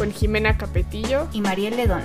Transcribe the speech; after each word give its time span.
Con 0.00 0.12
Jimena 0.12 0.56
Capetillo 0.56 1.28
y 1.34 1.42
Mariel 1.42 1.76
Ledón. 1.76 2.00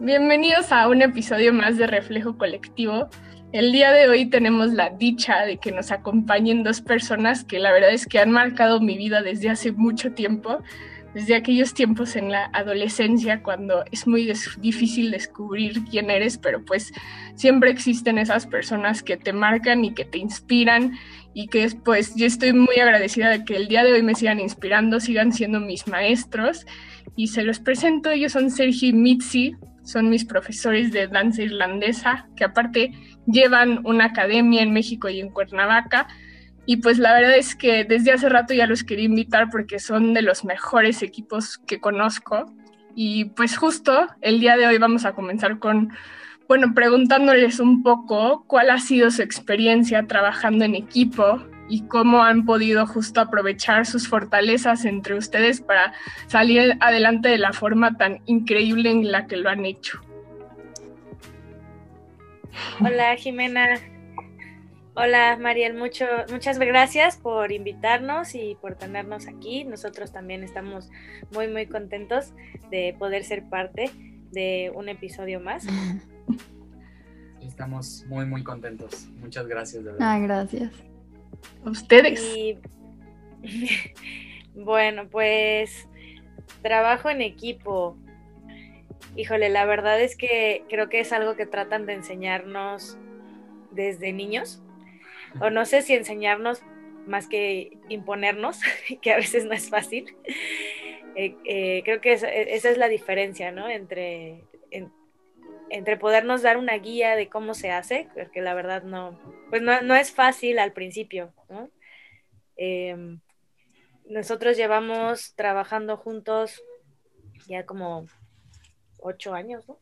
Bienvenidos 0.00 0.70
a 0.70 0.86
un 0.86 1.00
episodio 1.00 1.54
más 1.54 1.78
de 1.78 1.86
Reflejo 1.86 2.36
Colectivo. 2.36 3.08
El 3.52 3.72
día 3.72 3.90
de 3.92 4.06
hoy 4.06 4.26
tenemos 4.26 4.74
la 4.74 4.90
dicha 4.90 5.46
de 5.46 5.56
que 5.56 5.72
nos 5.72 5.90
acompañen 5.90 6.64
dos 6.64 6.82
personas 6.82 7.42
que 7.42 7.58
la 7.58 7.72
verdad 7.72 7.92
es 7.92 8.06
que 8.06 8.18
han 8.18 8.30
marcado 8.30 8.82
mi 8.82 8.98
vida 8.98 9.22
desde 9.22 9.48
hace 9.48 9.72
mucho 9.72 10.12
tiempo, 10.12 10.58
desde 11.14 11.34
aquellos 11.34 11.74
tiempos 11.74 12.16
en 12.16 12.30
la 12.30 12.50
adolescencia 12.52 13.42
cuando 13.42 13.84
es 13.90 14.06
muy 14.06 14.30
difícil 14.58 15.10
descubrir 15.10 15.84
quién 15.90 16.10
eres, 16.10 16.38
pero 16.38 16.64
pues 16.64 16.92
siempre 17.34 17.70
existen 17.70 18.18
esas 18.18 18.46
personas 18.46 19.02
que 19.02 19.16
te 19.16 19.32
marcan 19.32 19.84
y 19.84 19.94
que 19.94 20.04
te 20.04 20.18
inspiran 20.18 20.92
y 21.34 21.48
que 21.48 21.68
pues 21.84 22.14
yo 22.14 22.26
estoy 22.26 22.52
muy 22.52 22.76
agradecida 22.80 23.30
de 23.30 23.44
que 23.44 23.56
el 23.56 23.68
día 23.68 23.84
de 23.84 23.92
hoy 23.92 24.02
me 24.02 24.14
sigan 24.14 24.40
inspirando, 24.40 25.00
sigan 25.00 25.32
siendo 25.32 25.60
mis 25.60 25.86
maestros 25.88 26.66
y 27.16 27.28
se 27.28 27.42
los 27.42 27.58
presento, 27.58 28.10
ellos 28.10 28.32
son 28.32 28.50
Sergi 28.50 28.92
Mitzi, 28.92 29.56
son 29.88 30.10
mis 30.10 30.24
profesores 30.26 30.92
de 30.92 31.08
danza 31.08 31.42
irlandesa, 31.42 32.28
que 32.36 32.44
aparte 32.44 32.92
llevan 33.26 33.86
una 33.86 34.04
academia 34.04 34.62
en 34.62 34.72
México 34.72 35.08
y 35.08 35.20
en 35.20 35.30
Cuernavaca. 35.30 36.08
Y 36.70 36.76
pues 36.76 36.98
la 36.98 37.14
verdad 37.14 37.34
es 37.34 37.56
que 37.56 37.84
desde 37.84 38.12
hace 38.12 38.28
rato 38.28 38.52
ya 38.52 38.66
los 38.66 38.84
quería 38.84 39.06
invitar 39.06 39.48
porque 39.50 39.78
son 39.78 40.12
de 40.12 40.20
los 40.20 40.44
mejores 40.44 41.02
equipos 41.02 41.56
que 41.56 41.80
conozco. 41.80 42.44
Y 42.94 43.24
pues 43.24 43.56
justo 43.56 44.06
el 44.20 44.38
día 44.38 44.58
de 44.58 44.66
hoy 44.66 44.76
vamos 44.76 45.06
a 45.06 45.12
comenzar 45.12 45.60
con, 45.60 45.94
bueno, 46.46 46.74
preguntándoles 46.74 47.58
un 47.58 47.82
poco 47.82 48.44
cuál 48.46 48.68
ha 48.68 48.78
sido 48.80 49.10
su 49.10 49.22
experiencia 49.22 50.06
trabajando 50.06 50.66
en 50.66 50.74
equipo 50.74 51.42
y 51.70 51.86
cómo 51.88 52.22
han 52.22 52.44
podido 52.44 52.86
justo 52.86 53.22
aprovechar 53.22 53.86
sus 53.86 54.06
fortalezas 54.06 54.84
entre 54.84 55.14
ustedes 55.14 55.62
para 55.62 55.94
salir 56.26 56.76
adelante 56.80 57.30
de 57.30 57.38
la 57.38 57.54
forma 57.54 57.96
tan 57.96 58.20
increíble 58.26 58.90
en 58.90 59.10
la 59.10 59.26
que 59.26 59.38
lo 59.38 59.48
han 59.48 59.64
hecho. 59.64 60.02
Hola 62.78 63.16
Jimena. 63.16 63.80
Hola 65.00 65.38
Mariel, 65.40 65.74
mucho, 65.74 66.06
muchas 66.28 66.58
gracias 66.58 67.16
por 67.16 67.52
invitarnos 67.52 68.34
y 68.34 68.56
por 68.60 68.74
tenernos 68.74 69.28
aquí. 69.28 69.62
Nosotros 69.62 70.10
también 70.10 70.42
estamos 70.42 70.90
muy, 71.30 71.46
muy 71.46 71.66
contentos 71.66 72.32
de 72.72 72.96
poder 72.98 73.22
ser 73.22 73.48
parte 73.48 73.92
de 74.32 74.72
un 74.74 74.88
episodio 74.88 75.38
más. 75.38 75.64
Estamos 77.40 78.06
muy, 78.08 78.26
muy 78.26 78.42
contentos. 78.42 79.06
Muchas 79.20 79.46
gracias, 79.46 79.84
de 79.84 79.92
verdad. 79.92 80.14
Ah, 80.14 80.18
gracias. 80.18 80.72
A 81.64 81.70
ustedes. 81.70 82.20
bueno, 84.56 85.08
pues 85.08 85.86
trabajo 86.60 87.08
en 87.08 87.22
equipo. 87.22 87.96
Híjole, 89.14 89.48
la 89.48 89.64
verdad 89.64 90.00
es 90.00 90.16
que 90.16 90.64
creo 90.68 90.88
que 90.88 90.98
es 90.98 91.12
algo 91.12 91.36
que 91.36 91.46
tratan 91.46 91.86
de 91.86 91.92
enseñarnos 91.92 92.98
desde 93.70 94.12
niños. 94.12 94.60
O 95.40 95.50
no 95.50 95.64
sé 95.64 95.82
si 95.82 95.94
enseñarnos 95.94 96.62
más 97.06 97.26
que 97.26 97.78
imponernos, 97.88 98.60
que 99.02 99.12
a 99.12 99.16
veces 99.16 99.44
no 99.44 99.54
es 99.54 99.68
fácil. 99.70 100.16
Eh, 101.14 101.36
eh, 101.44 101.82
creo 101.84 102.00
que 102.00 102.12
esa, 102.12 102.28
es 102.28 102.78
la 102.78 102.88
diferencia, 102.88 103.50
¿no? 103.50 103.68
Entre, 103.68 104.44
entre 105.70 105.96
podernos 105.96 106.42
dar 106.42 106.56
una 106.56 106.76
guía 106.76 107.16
de 107.16 107.28
cómo 107.28 107.54
se 107.54 107.70
hace, 107.70 108.08
porque 108.14 108.40
la 108.40 108.54
verdad 108.54 108.82
no, 108.82 109.18
pues 109.50 109.62
no, 109.62 109.94
es 109.96 110.12
fácil 110.12 110.58
al 110.58 110.72
principio, 110.72 111.32
¿no? 111.48 111.70
Em, 112.56 113.20
nosotros 114.06 114.56
llevamos 114.56 115.34
trabajando 115.34 115.96
juntos 115.96 116.62
ya 117.46 117.66
como 117.66 118.06
ocho 119.00 119.34
años, 119.34 119.68
¿no? 119.68 119.78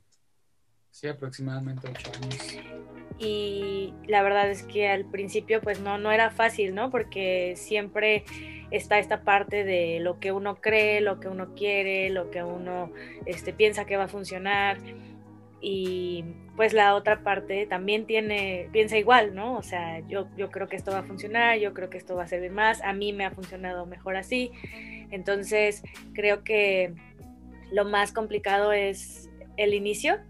Sí, 0.96 1.08
aproximadamente 1.08 1.86
ocho 1.90 2.10
años. 2.22 2.56
Y 3.18 3.92
la 4.06 4.22
verdad 4.22 4.48
es 4.48 4.62
que 4.62 4.88
al 4.88 5.04
principio 5.04 5.60
pues 5.60 5.78
no, 5.78 5.98
no 5.98 6.10
era 6.10 6.30
fácil, 6.30 6.74
¿no? 6.74 6.90
Porque 6.90 7.52
siempre 7.54 8.24
está 8.70 8.98
esta 8.98 9.20
parte 9.20 9.64
de 9.64 10.00
lo 10.00 10.18
que 10.20 10.32
uno 10.32 10.56
cree, 10.56 11.02
lo 11.02 11.20
que 11.20 11.28
uno 11.28 11.54
quiere, 11.54 12.08
lo 12.08 12.30
que 12.30 12.42
uno 12.42 12.94
este, 13.26 13.52
piensa 13.52 13.84
que 13.84 13.98
va 13.98 14.04
a 14.04 14.08
funcionar 14.08 14.78
y 15.60 16.24
pues 16.56 16.72
la 16.72 16.94
otra 16.94 17.22
parte 17.22 17.66
también 17.66 18.06
tiene, 18.06 18.70
piensa 18.72 18.96
igual, 18.96 19.34
¿no? 19.34 19.58
O 19.58 19.62
sea, 19.62 20.00
yo, 20.08 20.34
yo 20.34 20.50
creo 20.50 20.66
que 20.66 20.76
esto 20.76 20.92
va 20.92 21.00
a 21.00 21.04
funcionar, 21.04 21.58
yo 21.58 21.74
creo 21.74 21.90
que 21.90 21.98
esto 21.98 22.16
va 22.16 22.22
a 22.22 22.26
servir 22.26 22.52
más, 22.52 22.80
a 22.80 22.94
mí 22.94 23.12
me 23.12 23.26
ha 23.26 23.30
funcionado 23.32 23.84
mejor 23.84 24.16
así, 24.16 24.50
entonces 25.10 25.82
creo 26.14 26.42
que 26.42 26.94
lo 27.70 27.84
más 27.84 28.12
complicado 28.12 28.72
es 28.72 29.28
el 29.58 29.74
inicio 29.74 30.20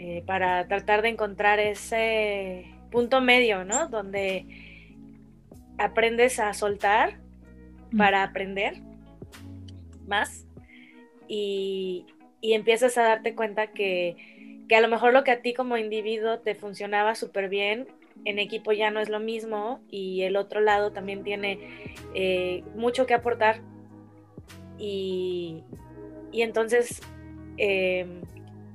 eh, 0.00 0.22
para 0.26 0.66
tratar 0.68 1.02
de 1.02 1.08
encontrar 1.08 1.58
ese 1.58 2.66
punto 2.90 3.20
medio, 3.20 3.64
¿no? 3.64 3.88
Donde 3.88 4.46
aprendes 5.76 6.38
a 6.38 6.54
soltar 6.54 7.18
para 7.96 8.22
aprender 8.22 8.80
más 10.06 10.46
y, 11.26 12.06
y 12.40 12.52
empiezas 12.52 12.96
a 12.96 13.02
darte 13.02 13.34
cuenta 13.34 13.68
que, 13.72 14.64
a 14.74 14.80
lo 14.80 14.88
mejor 14.88 15.12
lo 15.12 15.24
que 15.24 15.32
a 15.32 15.42
ti 15.42 15.52
como 15.52 15.76
individuo 15.76 16.38
te 16.38 16.54
funcionaba 16.54 17.14
súper 17.14 17.48
bien, 17.48 17.88
en 18.24 18.38
equipo 18.38 18.72
ya 18.72 18.92
no 18.92 19.00
es 19.00 19.08
lo 19.08 19.18
mismo 19.18 19.80
y 19.90 20.22
el 20.22 20.36
otro 20.36 20.60
lado 20.60 20.92
también 20.92 21.24
tiene 21.24 21.58
eh, 22.14 22.62
mucho 22.76 23.04
que 23.06 23.14
aportar. 23.14 23.60
Y, 24.78 25.64
entonces, 26.32 27.00
em, 27.56 28.20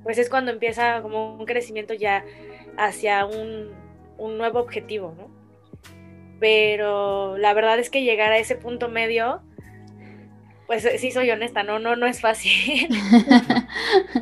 pues 0.04 0.18
es 0.18 0.30
cuando 0.30 0.52
empieza 0.52 1.02
como 1.02 1.38
un 1.38 1.46
crecimiento 1.46 1.94
ya 1.94 2.26
hacia 2.78 3.26
un, 3.26 3.72
un 4.18 4.38
nuevo 4.38 4.60
objetivo, 4.60 5.14
¿no? 5.18 5.30
Pero 6.40 7.38
la 7.38 7.54
verdad 7.54 7.80
es 7.80 7.90
que 7.90 8.04
llegar 8.04 8.32
a 8.32 8.38
ese 8.38 8.56
punto 8.56 8.90
medio 8.90 9.42
pues 10.68 10.88
sí 10.98 11.12
soy 11.12 11.30
honesta, 11.30 11.64
no, 11.64 11.80
no, 11.80 11.96
no 11.96 12.06
es 12.06 12.22
fácil. 12.22 12.90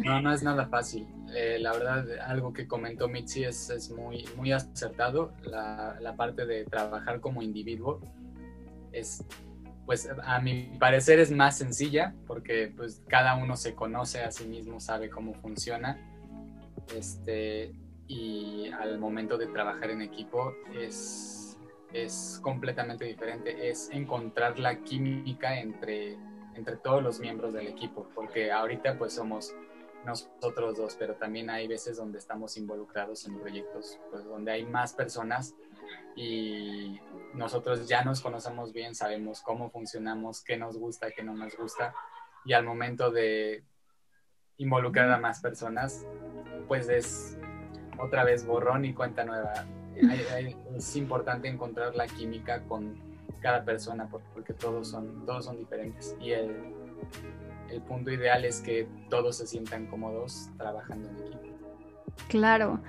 No, 0.03 0.21
no 0.21 0.33
es 0.33 0.43
nada 0.43 0.67
fácil. 0.67 1.07
Eh, 1.33 1.57
la 1.59 1.71
verdad, 1.71 2.05
algo 2.27 2.51
que 2.51 2.67
comentó 2.67 3.07
Mitzi 3.07 3.43
es, 3.43 3.69
es 3.69 3.89
muy, 3.89 4.25
muy 4.35 4.51
acertado. 4.51 5.31
La, 5.43 5.97
la, 6.01 6.15
parte 6.15 6.45
de 6.45 6.65
trabajar 6.65 7.21
como 7.21 7.41
individuo 7.41 8.01
es, 8.91 9.23
pues 9.85 10.09
a 10.23 10.39
mi 10.39 10.77
parecer 10.79 11.19
es 11.19 11.31
más 11.31 11.57
sencilla 11.57 12.13
porque 12.27 12.73
pues 12.75 13.01
cada 13.07 13.35
uno 13.35 13.55
se 13.55 13.75
conoce 13.75 14.21
a 14.21 14.31
sí 14.31 14.45
mismo, 14.45 14.79
sabe 14.79 15.09
cómo 15.09 15.33
funciona. 15.33 15.99
Este, 16.95 17.73
y 18.07 18.67
al 18.71 18.99
momento 18.99 19.37
de 19.37 19.47
trabajar 19.47 19.89
en 19.91 20.01
equipo 20.01 20.53
es, 20.79 21.57
es 21.93 22.39
completamente 22.43 23.05
diferente. 23.05 23.69
Es 23.69 23.89
encontrar 23.91 24.59
la 24.59 24.81
química 24.83 25.59
entre 25.59 26.17
entre 26.55 26.77
todos 26.77 27.01
los 27.01 27.19
miembros 27.19 27.53
del 27.53 27.67
equipo, 27.67 28.07
porque 28.13 28.51
ahorita 28.51 28.97
pues 28.97 29.13
somos 29.13 29.55
nosotros 30.05 30.77
dos, 30.77 30.95
pero 30.97 31.15
también 31.15 31.49
hay 31.49 31.67
veces 31.67 31.97
donde 31.97 32.17
estamos 32.17 32.57
involucrados 32.57 33.25
en 33.27 33.39
proyectos 33.39 33.99
pues, 34.09 34.23
donde 34.25 34.51
hay 34.51 34.65
más 34.65 34.93
personas 34.93 35.55
y 36.15 36.99
nosotros 37.33 37.87
ya 37.87 38.03
nos 38.03 38.21
conocemos 38.21 38.73
bien, 38.73 38.95
sabemos 38.95 39.41
cómo 39.41 39.69
funcionamos, 39.69 40.43
qué 40.43 40.57
nos 40.57 40.77
gusta, 40.77 41.11
qué 41.11 41.23
no 41.23 41.33
nos 41.33 41.55
gusta 41.55 41.93
y 42.45 42.53
al 42.53 42.65
momento 42.65 43.11
de 43.11 43.63
involucrar 44.57 45.09
a 45.11 45.17
más 45.17 45.41
personas 45.41 46.05
pues 46.67 46.89
es 46.89 47.37
otra 47.97 48.23
vez 48.23 48.45
borrón 48.45 48.85
y 48.85 48.93
cuenta 48.93 49.23
nueva. 49.23 49.65
es 50.75 50.95
importante 50.95 51.47
encontrar 51.47 51.95
la 51.95 52.07
química 52.07 52.63
con 52.63 52.99
cada 53.41 53.63
persona 53.63 54.09
porque 54.09 54.53
todos 54.53 54.89
son, 54.89 55.25
todos 55.25 55.45
son 55.45 55.57
diferentes 55.57 56.15
y 56.19 56.31
el, 56.31 56.73
el 57.69 57.81
punto 57.81 58.11
ideal 58.11 58.45
es 58.45 58.61
que 58.61 58.87
todos 59.09 59.37
se 59.37 59.47
sientan 59.47 59.87
cómodos 59.87 60.49
trabajando 60.57 61.09
en 61.09 61.33
equipo. 61.33 61.60
Claro. 62.27 62.81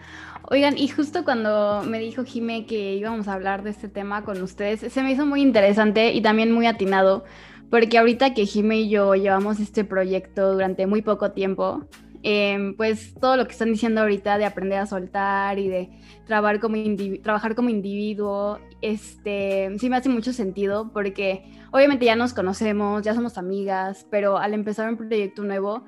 Oigan, 0.51 0.77
y 0.77 0.89
justo 0.89 1.25
cuando 1.25 1.83
me 1.83 1.99
dijo 1.99 2.25
Jime 2.25 2.67
que 2.67 2.95
íbamos 2.95 3.29
a 3.29 3.35
hablar 3.35 3.63
de 3.63 3.71
este 3.71 3.89
tema 3.89 4.25
con 4.25 4.43
ustedes, 4.43 4.81
se 4.93 5.03
me 5.03 5.13
hizo 5.13 5.25
muy 5.25 5.41
interesante 5.41 6.13
y 6.13 6.21
también 6.21 6.53
muy 6.53 6.67
atinado, 6.67 7.25
porque 7.71 7.99
ahorita 7.99 8.35
que 8.35 8.45
Jime 8.45 8.81
y 8.81 8.91
yo 8.91 9.15
llevamos 9.15 9.61
este 9.61 9.85
proyecto 9.85 10.53
durante 10.53 10.87
muy 10.87 11.01
poco 11.01 11.33
tiempo, 11.33 11.87
em, 12.23 12.77
pues 12.77 13.15
todo 13.21 13.37
lo 13.37 13.47
que 13.47 13.53
están 13.53 13.73
diciendo 13.73 14.03
ahorita 14.03 14.37
de 14.37 14.45
aprender 14.45 14.79
a 14.79 14.87
soltar 14.87 15.59
y 15.59 15.69
de 15.69 15.91
trabajar 16.27 16.61
como, 16.61 16.77
trabajar 17.23 17.55
como 17.55 17.71
individuo, 17.71 18.59
este, 18.83 19.71
sí 19.79 19.89
me 19.89 19.97
hace 19.97 20.09
mucho 20.09 20.33
sentido 20.33 20.91
porque 20.93 21.45
obviamente 21.71 22.05
ya 22.05 22.15
nos 22.17 22.35
conocemos, 22.35 23.03
ya 23.03 23.15
somos 23.15 23.39
amigas, 23.39 24.07
pero 24.11 24.39
al 24.39 24.55
empezar 24.55 24.89
un 24.89 24.97
proyecto 24.97 25.43
nuevo, 25.45 25.85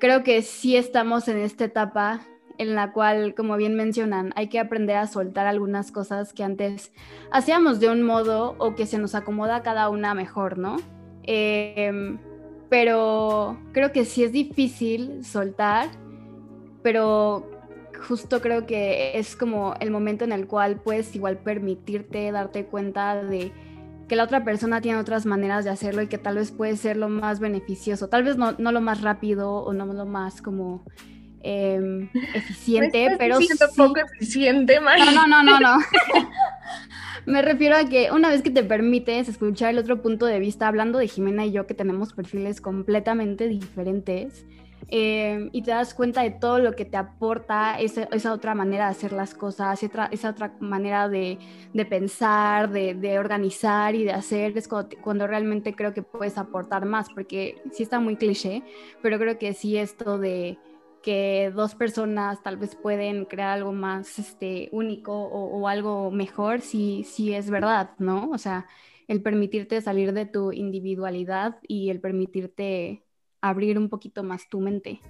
creo 0.00 0.24
que 0.24 0.42
sí 0.42 0.76
estamos 0.76 1.28
en 1.28 1.36
esta 1.38 1.64
etapa 1.64 2.22
en 2.60 2.74
la 2.74 2.92
cual, 2.92 3.34
como 3.34 3.56
bien 3.56 3.74
mencionan, 3.74 4.34
hay 4.36 4.48
que 4.48 4.58
aprender 4.58 4.96
a 4.96 5.06
soltar 5.06 5.46
algunas 5.46 5.90
cosas 5.92 6.34
que 6.34 6.44
antes 6.44 6.92
hacíamos 7.32 7.80
de 7.80 7.88
un 7.88 8.02
modo 8.02 8.54
o 8.58 8.74
que 8.74 8.84
se 8.84 8.98
nos 8.98 9.14
acomoda 9.14 9.62
cada 9.62 9.88
una 9.88 10.12
mejor, 10.12 10.58
¿no? 10.58 10.76
Em, 11.22 12.18
pero 12.68 13.58
creo 13.72 13.92
que 13.92 14.04
sí 14.04 14.24
es 14.24 14.32
difícil 14.32 15.24
soltar, 15.24 15.88
pero 16.82 17.50
justo 18.06 18.42
creo 18.42 18.66
que 18.66 19.18
es 19.18 19.36
como 19.36 19.74
el 19.80 19.90
momento 19.90 20.24
en 20.24 20.32
el 20.32 20.46
cual 20.46 20.82
puedes 20.82 21.16
igual 21.16 21.38
permitirte 21.38 22.30
darte 22.30 22.66
cuenta 22.66 23.24
de 23.24 23.52
que 24.06 24.16
la 24.16 24.24
otra 24.24 24.44
persona 24.44 24.82
tiene 24.82 24.98
otras 24.98 25.24
maneras 25.24 25.64
de 25.64 25.70
hacerlo 25.70 26.02
y 26.02 26.08
que 26.08 26.18
tal 26.18 26.34
vez 26.34 26.52
puede 26.52 26.76
ser 26.76 26.98
lo 26.98 27.08
más 27.08 27.40
beneficioso, 27.40 28.10
tal 28.10 28.22
vez 28.22 28.36
no, 28.36 28.52
no 28.58 28.70
lo 28.70 28.82
más 28.82 29.00
rápido 29.00 29.50
o 29.50 29.72
no 29.72 29.86
lo 29.86 30.04
más 30.04 30.42
como 30.42 30.84
Em, 31.42 32.08
eficiente, 32.34 33.16
pero 33.18 33.38
sí... 33.38 33.48
poco 33.76 34.00
eficiente, 34.00 34.78
No, 34.80 35.12
no, 35.12 35.26
no, 35.26 35.42
no, 35.42 35.60
no. 35.60 35.78
Me 37.26 37.42
refiero 37.42 37.76
a 37.76 37.84
que 37.84 38.10
una 38.12 38.30
vez 38.30 38.42
que 38.42 38.50
te 38.50 38.62
permites 38.62 39.28
escuchar 39.28 39.70
el 39.70 39.78
otro 39.78 40.02
punto 40.02 40.26
de 40.26 40.38
vista, 40.38 40.68
hablando 40.68 40.98
de 40.98 41.08
Jimena 41.08 41.46
y 41.46 41.52
yo, 41.52 41.66
que 41.66 41.74
tenemos 41.74 42.12
perfiles 42.12 42.60
completamente 42.60 43.48
diferentes, 43.48 44.46
em, 44.88 45.50
y 45.52 45.62
te 45.62 45.70
das 45.70 45.94
cuenta 45.94 46.22
de 46.22 46.30
todo 46.30 46.58
lo 46.58 46.72
que 46.72 46.84
te 46.84 46.96
aporta 46.96 47.78
esa, 47.78 48.04
esa 48.04 48.32
otra 48.32 48.54
manera 48.54 48.86
de 48.86 48.90
hacer 48.90 49.12
las 49.12 49.34
cosas, 49.34 49.82
esa, 49.82 50.06
esa 50.06 50.30
otra 50.30 50.54
manera 50.60 51.08
de, 51.08 51.38
de 51.72 51.84
pensar, 51.84 52.70
de, 52.70 52.94
de, 52.94 53.18
organizar 53.18 53.94
y 53.94 54.04
de 54.04 54.12
hacer, 54.12 54.56
es 54.56 54.68
cuando, 54.68 54.96
cuando, 55.02 55.26
realmente 55.26 55.74
creo 55.74 55.94
que 55.94 56.02
puedes 56.02 56.38
aportar 56.38 56.86
más, 56.86 57.08
porque 57.10 57.62
sí 57.72 57.82
está 57.82 58.00
muy 58.00 58.16
cliché, 58.16 58.62
pero 59.02 59.18
creo 59.18 59.38
que 59.38 59.52
sí 59.54 59.76
esto 59.76 60.18
de 60.18 60.58
que 61.02 61.52
dos 61.54 61.74
personas 61.74 62.42
tal 62.42 62.56
vez 62.56 62.74
pueden 62.76 63.24
crear 63.24 63.50
algo 63.50 63.72
más 63.72 64.18
este, 64.18 64.68
único 64.72 65.12
o, 65.12 65.68
algo 65.68 66.10
mejor, 66.10 66.60
sí, 66.60 67.04
sí 67.04 67.34
es 67.34 67.50
verdad, 67.50 67.90
¿no? 67.98 68.30
O 68.30 68.38
sea, 68.38 68.66
el 69.08 69.22
permitirte 69.22 69.80
salir 69.80 70.12
de 70.12 70.26
tu 70.26 70.52
individualidad 70.52 71.58
y 71.66 71.90
el 71.90 72.00
permitirte 72.00 73.02
abrir 73.40 73.78
un 73.78 73.88
poquito 73.88 74.22
más 74.22 74.48
tu 74.48 74.60
mente. 74.60 75.00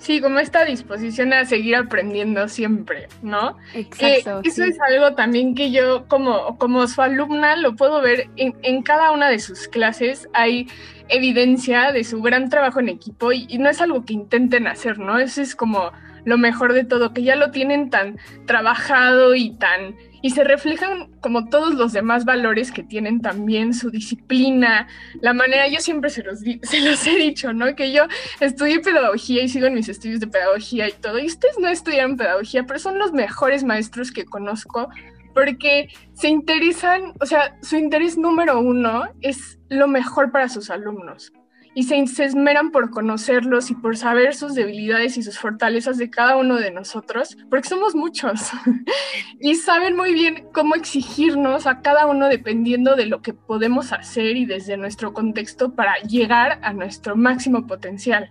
Sí, 0.00 0.22
como 0.22 0.38
esta 0.38 0.64
disposición 0.64 1.34
a 1.34 1.44
seguir 1.44 1.76
aprendiendo 1.76 2.48
siempre, 2.48 3.06
¿no? 3.20 3.58
Exacto. 3.74 4.40
eso 4.44 4.64
es 4.64 4.78
algo 4.80 5.14
también 5.14 5.54
que 5.54 5.70
yo 5.70 6.08
como, 6.08 6.56
como 6.56 6.88
su 6.88 7.02
alumna 7.02 7.54
lo 7.56 7.76
puedo 7.76 8.00
ver 8.00 8.30
en, 8.36 8.56
en 8.62 8.82
cada 8.82 9.10
una 9.10 9.28
de 9.28 9.38
sus 9.38 9.68
clases. 9.68 10.26
Hay 10.32 10.68
evidencia 11.10 11.92
de 11.92 12.04
su 12.04 12.22
gran 12.22 12.48
trabajo 12.48 12.80
en 12.80 12.88
equipo 12.88 13.30
y, 13.32 13.46
no 13.58 13.68
es 13.68 13.80
algo 13.80 14.04
que 14.04 14.14
intenten 14.14 14.66
hacer, 14.66 14.98
¿no? 14.98 15.18
Eso 15.18 15.42
es 15.42 15.54
como 15.54 15.92
lo 16.24 16.38
mejor 16.38 16.72
de 16.72 16.84
todo, 16.84 17.12
que 17.12 17.22
ya 17.22 17.36
lo 17.36 17.50
tienen 17.50 17.90
tan 17.90 18.18
trabajado 18.46 19.34
y 19.34 19.50
tan 19.50 19.96
y 20.22 20.30
se 20.30 20.44
reflejan 20.44 21.10
como 21.20 21.48
todos 21.48 21.74
los 21.74 21.92
demás 21.92 22.24
valores 22.24 22.72
que 22.72 22.82
tienen 22.82 23.20
también 23.20 23.74
su 23.74 23.90
disciplina, 23.90 24.88
la 25.20 25.32
manera, 25.32 25.68
yo 25.68 25.80
siempre 25.80 26.10
se 26.10 26.22
los, 26.22 26.40
se 26.62 26.80
los 26.80 27.06
he 27.06 27.16
dicho, 27.16 27.52
¿no? 27.52 27.74
Que 27.74 27.92
yo 27.92 28.04
estudié 28.40 28.80
pedagogía 28.80 29.42
y 29.42 29.48
sigo 29.48 29.66
en 29.66 29.74
mis 29.74 29.88
estudios 29.88 30.20
de 30.20 30.26
pedagogía 30.26 30.88
y 30.88 30.92
todo, 30.92 31.18
y 31.18 31.26
ustedes 31.26 31.58
no 31.58 31.68
estudiaron 31.68 32.16
pedagogía, 32.16 32.64
pero 32.66 32.78
son 32.78 32.98
los 32.98 33.12
mejores 33.12 33.64
maestros 33.64 34.12
que 34.12 34.24
conozco 34.24 34.88
porque 35.34 35.88
se 36.12 36.28
interesan, 36.28 37.14
o 37.20 37.26
sea, 37.26 37.56
su 37.62 37.76
interés 37.76 38.18
número 38.18 38.58
uno 38.58 39.04
es 39.20 39.58
lo 39.68 39.86
mejor 39.86 40.32
para 40.32 40.48
sus 40.48 40.70
alumnos 40.70 41.32
y 41.74 41.84
se, 41.84 42.24
esmeran 42.24 42.70
por 42.70 42.90
conocerlos 42.90 43.70
y 43.70 43.74
por 43.74 43.96
saber 43.96 44.34
sus 44.34 44.54
debilidades 44.54 45.16
y 45.16 45.22
sus 45.22 45.38
fortalezas 45.38 45.98
de 45.98 46.10
cada 46.10 46.36
uno 46.36 46.56
de 46.56 46.70
nosotros, 46.70 47.36
porque 47.48 47.68
somos 47.68 47.94
muchos 47.94 48.50
y 49.40 49.54
saben 49.54 49.96
muy 49.96 50.14
bien 50.14 50.48
cómo 50.52 50.74
exigirnos 50.74 51.66
a 51.66 51.80
cada 51.80 52.06
uno 52.06 52.28
dependiendo 52.28 52.96
de 52.96 53.06
lo 53.06 53.22
que 53.22 53.34
podemos 53.34 53.92
hacer 53.92 54.36
y 54.36 54.46
desde 54.46 54.76
nuestro 54.76 55.12
contexto 55.12 55.74
para 55.74 55.96
llegar 56.00 56.58
a 56.62 56.72
nuestro 56.72 57.14
máximo 57.16 57.66
potencial, 57.66 58.30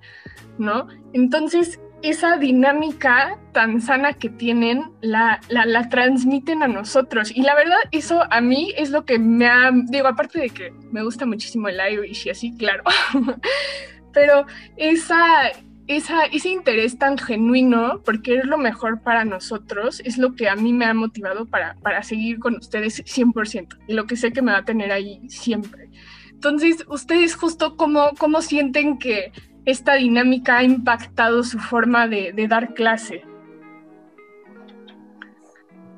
¿no? 0.57 0.87
Entonces, 1.13 1.79
esa 2.01 2.37
dinámica 2.37 3.37
tan 3.51 3.81
sana 3.81 4.13
que 4.13 4.29
tienen 4.29 4.91
la, 5.01 5.41
la, 5.49 5.89
transmiten 5.89 6.63
a 6.63 6.67
nosotros. 6.67 7.31
Y 7.35 7.41
la 7.41 7.55
verdad, 7.55 7.77
eso 7.91 8.23
a 8.31 8.41
mí 8.41 8.73
es 8.77 8.89
lo 8.89 9.05
que 9.05 9.19
me 9.19 9.47
ha, 9.47 9.71
digo, 9.71 10.07
aparte 10.07 10.39
de 10.39 10.49
que 10.49 10.73
me 10.91 11.03
gusta 11.03 11.25
muchísimo 11.25 11.67
el 11.67 11.79
Irish 11.93 12.27
y 12.27 12.29
así, 12.29 12.55
claro, 12.57 12.83
pero 14.13 14.45
esa, 14.77 15.51
esa, 15.87 16.25
ese 16.25 16.49
interés 16.49 16.97
tan 16.97 17.17
genuino, 17.17 18.01
porque 18.05 18.37
es 18.37 18.45
lo 18.45 18.57
mejor 18.57 19.01
para 19.01 19.25
nosotros, 19.25 20.01
es 20.05 20.17
lo 20.17 20.35
que 20.35 20.47
a 20.47 20.55
mí 20.55 20.71
me 20.71 20.85
ha 20.85 20.93
motivado 20.93 21.45
para, 21.47 21.75
para 21.81 22.03
seguir 22.03 22.39
con 22.39 22.55
ustedes 22.55 23.03
100% 23.03 23.77
y 23.87 23.93
lo 23.93 24.05
que 24.05 24.15
sé 24.15 24.31
que 24.31 24.41
me 24.41 24.51
va 24.51 24.59
a 24.59 24.65
tener 24.65 24.91
ahí 24.91 25.27
siempre. 25.29 25.89
Entonces, 26.31 26.85
ustedes 26.87 27.35
justo 27.35 27.75
cómo, 27.75 28.11
cómo 28.17 28.41
sienten 28.41 28.97
que 28.97 29.33
esta 29.69 29.95
dinámica 29.95 30.57
ha 30.57 30.63
impactado 30.63 31.43
su 31.43 31.59
forma 31.59 32.07
de, 32.07 32.33
dar 32.47 32.73
clase? 32.73 33.23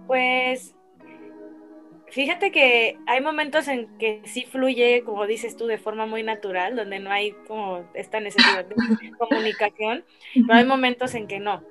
Pues 0.07 0.75
Fíjate 2.09 2.51
que 2.51 2.97
hay 3.07 3.21
momentos 3.21 3.69
en 3.69 3.87
que 3.97 4.21
sí 4.25 4.43
fluye, 4.43 5.01
como 5.05 5.25
dices 5.27 5.55
tú, 5.55 5.65
de 5.65 5.77
forma 5.77 6.05
muy 6.05 6.23
natural, 6.23 6.75
donde 6.75 6.99
no 6.99 7.09
hay 7.09 7.31
como 7.47 7.89
esta 7.93 8.19
necesidad 8.19 8.65
de 8.65 8.75
comunicación, 9.17 10.03
pero 10.33 10.59
hay 10.59 10.65
momentos 10.65 11.15
en 11.15 11.27
que 11.27 11.39
no. 11.39 11.63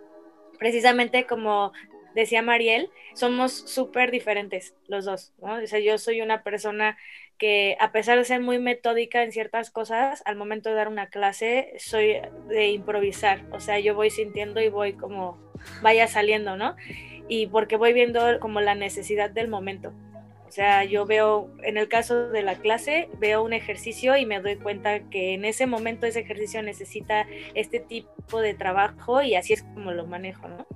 Precisamente 0.58 1.26
como 1.26 1.72
decía 2.14 2.40
Mariel, 2.40 2.90
somos 3.14 3.52
súper 3.52 4.10
diferentes 4.10 4.74
los 4.88 5.04
dos, 5.04 5.34
¿no? 5.42 5.62
O 5.62 5.66
sea, 5.66 5.78
yo 5.78 5.98
soy 5.98 6.22
una 6.22 6.42
persona 6.42 6.96
que 7.40 7.78
a 7.80 7.90
pesar 7.90 8.18
de 8.18 8.24
ser 8.26 8.42
muy 8.42 8.58
metódica 8.58 9.24
en 9.24 9.32
ciertas 9.32 9.70
cosas, 9.70 10.22
al 10.26 10.36
momento 10.36 10.68
de 10.68 10.74
dar 10.74 10.88
una 10.88 11.08
clase 11.08 11.72
soy 11.78 12.18
de 12.48 12.68
improvisar, 12.68 13.46
o 13.50 13.60
sea, 13.60 13.80
yo 13.80 13.94
voy 13.94 14.10
sintiendo 14.10 14.60
y 14.60 14.68
voy 14.68 14.92
como 14.92 15.38
vaya 15.82 16.06
saliendo, 16.06 16.56
¿no? 16.56 16.76
Y 17.28 17.46
porque 17.46 17.76
voy 17.76 17.94
viendo 17.94 18.38
como 18.40 18.60
la 18.60 18.74
necesidad 18.74 19.30
del 19.30 19.48
momento. 19.48 19.94
O 20.46 20.52
sea, 20.52 20.84
yo 20.84 21.06
veo, 21.06 21.48
en 21.62 21.78
el 21.78 21.88
caso 21.88 22.28
de 22.28 22.42
la 22.42 22.56
clase, 22.56 23.08
veo 23.18 23.42
un 23.42 23.54
ejercicio 23.54 24.16
y 24.16 24.26
me 24.26 24.40
doy 24.40 24.56
cuenta 24.56 25.08
que 25.08 25.32
en 25.32 25.44
ese 25.46 25.64
momento 25.64 26.06
ese 26.06 26.20
ejercicio 26.20 26.60
necesita 26.62 27.26
este 27.54 27.80
tipo 27.80 28.40
de 28.40 28.52
trabajo 28.52 29.22
y 29.22 29.34
así 29.34 29.54
es 29.54 29.62
como 29.62 29.92
lo 29.92 30.06
manejo, 30.06 30.46
¿no? 30.48 30.66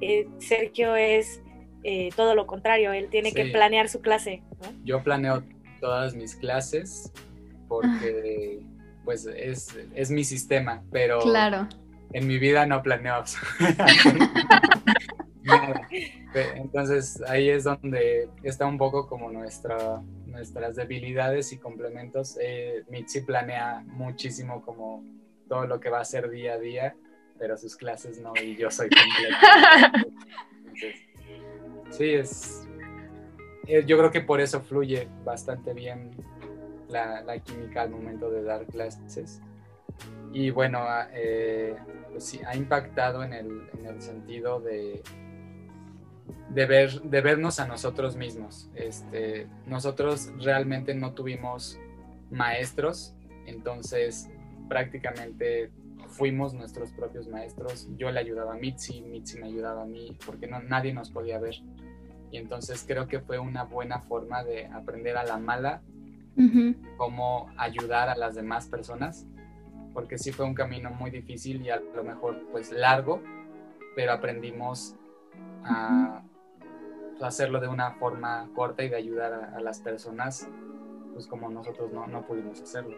Eh, 0.00 0.28
Sergio 0.38 0.96
es 0.96 1.42
eh, 1.82 2.08
todo 2.16 2.34
lo 2.34 2.46
contrario, 2.46 2.92
él 2.92 3.08
tiene 3.10 3.32
que 3.32 3.46
planear 3.46 3.88
su 3.88 4.00
clase, 4.00 4.42
¿no? 4.62 4.68
Yo 4.84 5.02
planeo 5.02 5.42
todas 5.86 6.16
mis 6.16 6.34
clases 6.34 7.12
porque 7.68 8.58
pues 9.04 9.24
es, 9.24 9.68
es 9.94 10.10
mi 10.10 10.24
sistema, 10.24 10.82
pero 10.90 11.20
claro. 11.20 11.68
en 12.12 12.26
mi 12.26 12.38
vida 12.38 12.66
no 12.66 12.82
planeo 12.82 13.22
Entonces 16.56 17.22
ahí 17.28 17.48
es 17.48 17.62
donde 17.62 18.28
está 18.42 18.66
un 18.66 18.78
poco 18.78 19.06
como 19.06 19.30
nuestra, 19.30 20.02
nuestras 20.26 20.74
debilidades 20.74 21.52
y 21.52 21.58
complementos. 21.58 22.36
Eh, 22.40 22.82
Mitzi 22.88 23.20
planea 23.20 23.84
muchísimo 23.86 24.62
como 24.62 25.04
todo 25.48 25.68
lo 25.68 25.78
que 25.78 25.88
va 25.88 25.98
a 25.98 26.02
hacer 26.02 26.28
día 26.30 26.54
a 26.54 26.58
día, 26.58 26.96
pero 27.38 27.56
sus 27.56 27.76
clases 27.76 28.18
no 28.18 28.32
y 28.42 28.56
yo 28.56 28.72
soy 28.72 28.88
completo. 28.90 29.36
sí, 31.90 32.10
es, 32.10 32.65
yo 33.66 33.98
creo 33.98 34.10
que 34.10 34.20
por 34.20 34.40
eso 34.40 34.60
fluye 34.60 35.08
bastante 35.24 35.72
bien 35.72 36.10
la, 36.88 37.38
química 37.40 37.82
al 37.82 37.90
momento 37.90 38.30
de 38.30 38.42
dar 38.42 38.66
clases. 38.66 39.40
Y 40.32 40.50
bueno, 40.50 40.78
ah, 40.80 41.08
eh, 41.12 41.76
pues 42.10 42.24
sí, 42.24 42.40
ha 42.46 42.56
impactado 42.56 43.24
en 43.24 43.32
el, 43.32 44.00
sentido 44.00 44.60
de, 44.60 45.02
de, 46.50 46.66
ver, 46.66 47.00
de 47.02 47.20
vernos 47.20 47.60
a 47.60 47.66
nosotros 47.66 48.16
mismos. 48.16 48.70
Este, 48.74 49.46
nosotros 49.66 50.30
realmente 50.38 50.94
no 50.94 51.14
tuvimos 51.14 51.78
maestros, 52.30 53.14
entonces 53.46 54.28
prácticamente 54.68 55.70
fuimos 56.08 56.54
nuestros 56.54 56.92
propios 56.92 57.28
maestros. 57.28 57.88
Yo 57.96 58.10
le 58.10 58.20
ayudaba 58.20 58.54
a 58.54 58.56
Mitzi, 58.56 59.00
Mitzi 59.02 59.38
me 59.38 59.46
ayudaba 59.46 59.82
a 59.82 59.86
mí, 59.86 60.16
porque 60.24 60.46
no, 60.46 60.60
nadie 60.60 60.92
nos 60.92 61.10
podía 61.10 61.38
ver. 61.38 61.56
Y 62.30 62.38
entonces 62.38 62.84
creo 62.86 63.06
que 63.06 63.20
fue 63.20 63.38
una 63.38 63.64
buena 63.64 64.00
forma 64.00 64.44
de 64.44 64.66
aprender 64.66 65.16
a 65.16 65.24
la 65.24 65.38
mala 65.38 65.82
cómo 66.98 67.50
ayudar 67.56 68.10
a 68.10 68.16
las 68.16 68.34
demás 68.34 68.66
personas, 68.66 69.26
porque 69.94 70.18
sí 70.18 70.32
fue 70.32 70.44
un 70.44 70.54
camino 70.54 70.90
muy 70.90 71.10
difícil 71.10 71.62
y 71.62 71.70
a 71.70 71.80
lo 71.80 72.04
mejor 72.04 72.46
pues 72.52 72.72
largo, 72.72 73.22
pero 73.94 74.12
aprendimos 74.12 74.94
a 75.64 76.22
hacerlo 77.22 77.60
de 77.60 77.68
una 77.68 77.92
forma 77.92 78.50
corta 78.54 78.84
y 78.84 78.90
de 78.90 78.96
ayudar 78.96 79.32
a, 79.54 79.60
las 79.60 79.80
personas, 79.80 80.46
pues 81.14 81.26
como 81.26 81.48
nosotros 81.48 81.90
no, 81.90 82.06
no 82.06 82.26
pudimos 82.26 82.60
hacerlo. 82.60 82.96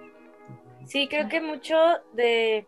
Sí, 0.85 1.07
creo 1.09 1.29
que 1.29 1.41
mucho 1.41 1.77
de, 2.15 2.67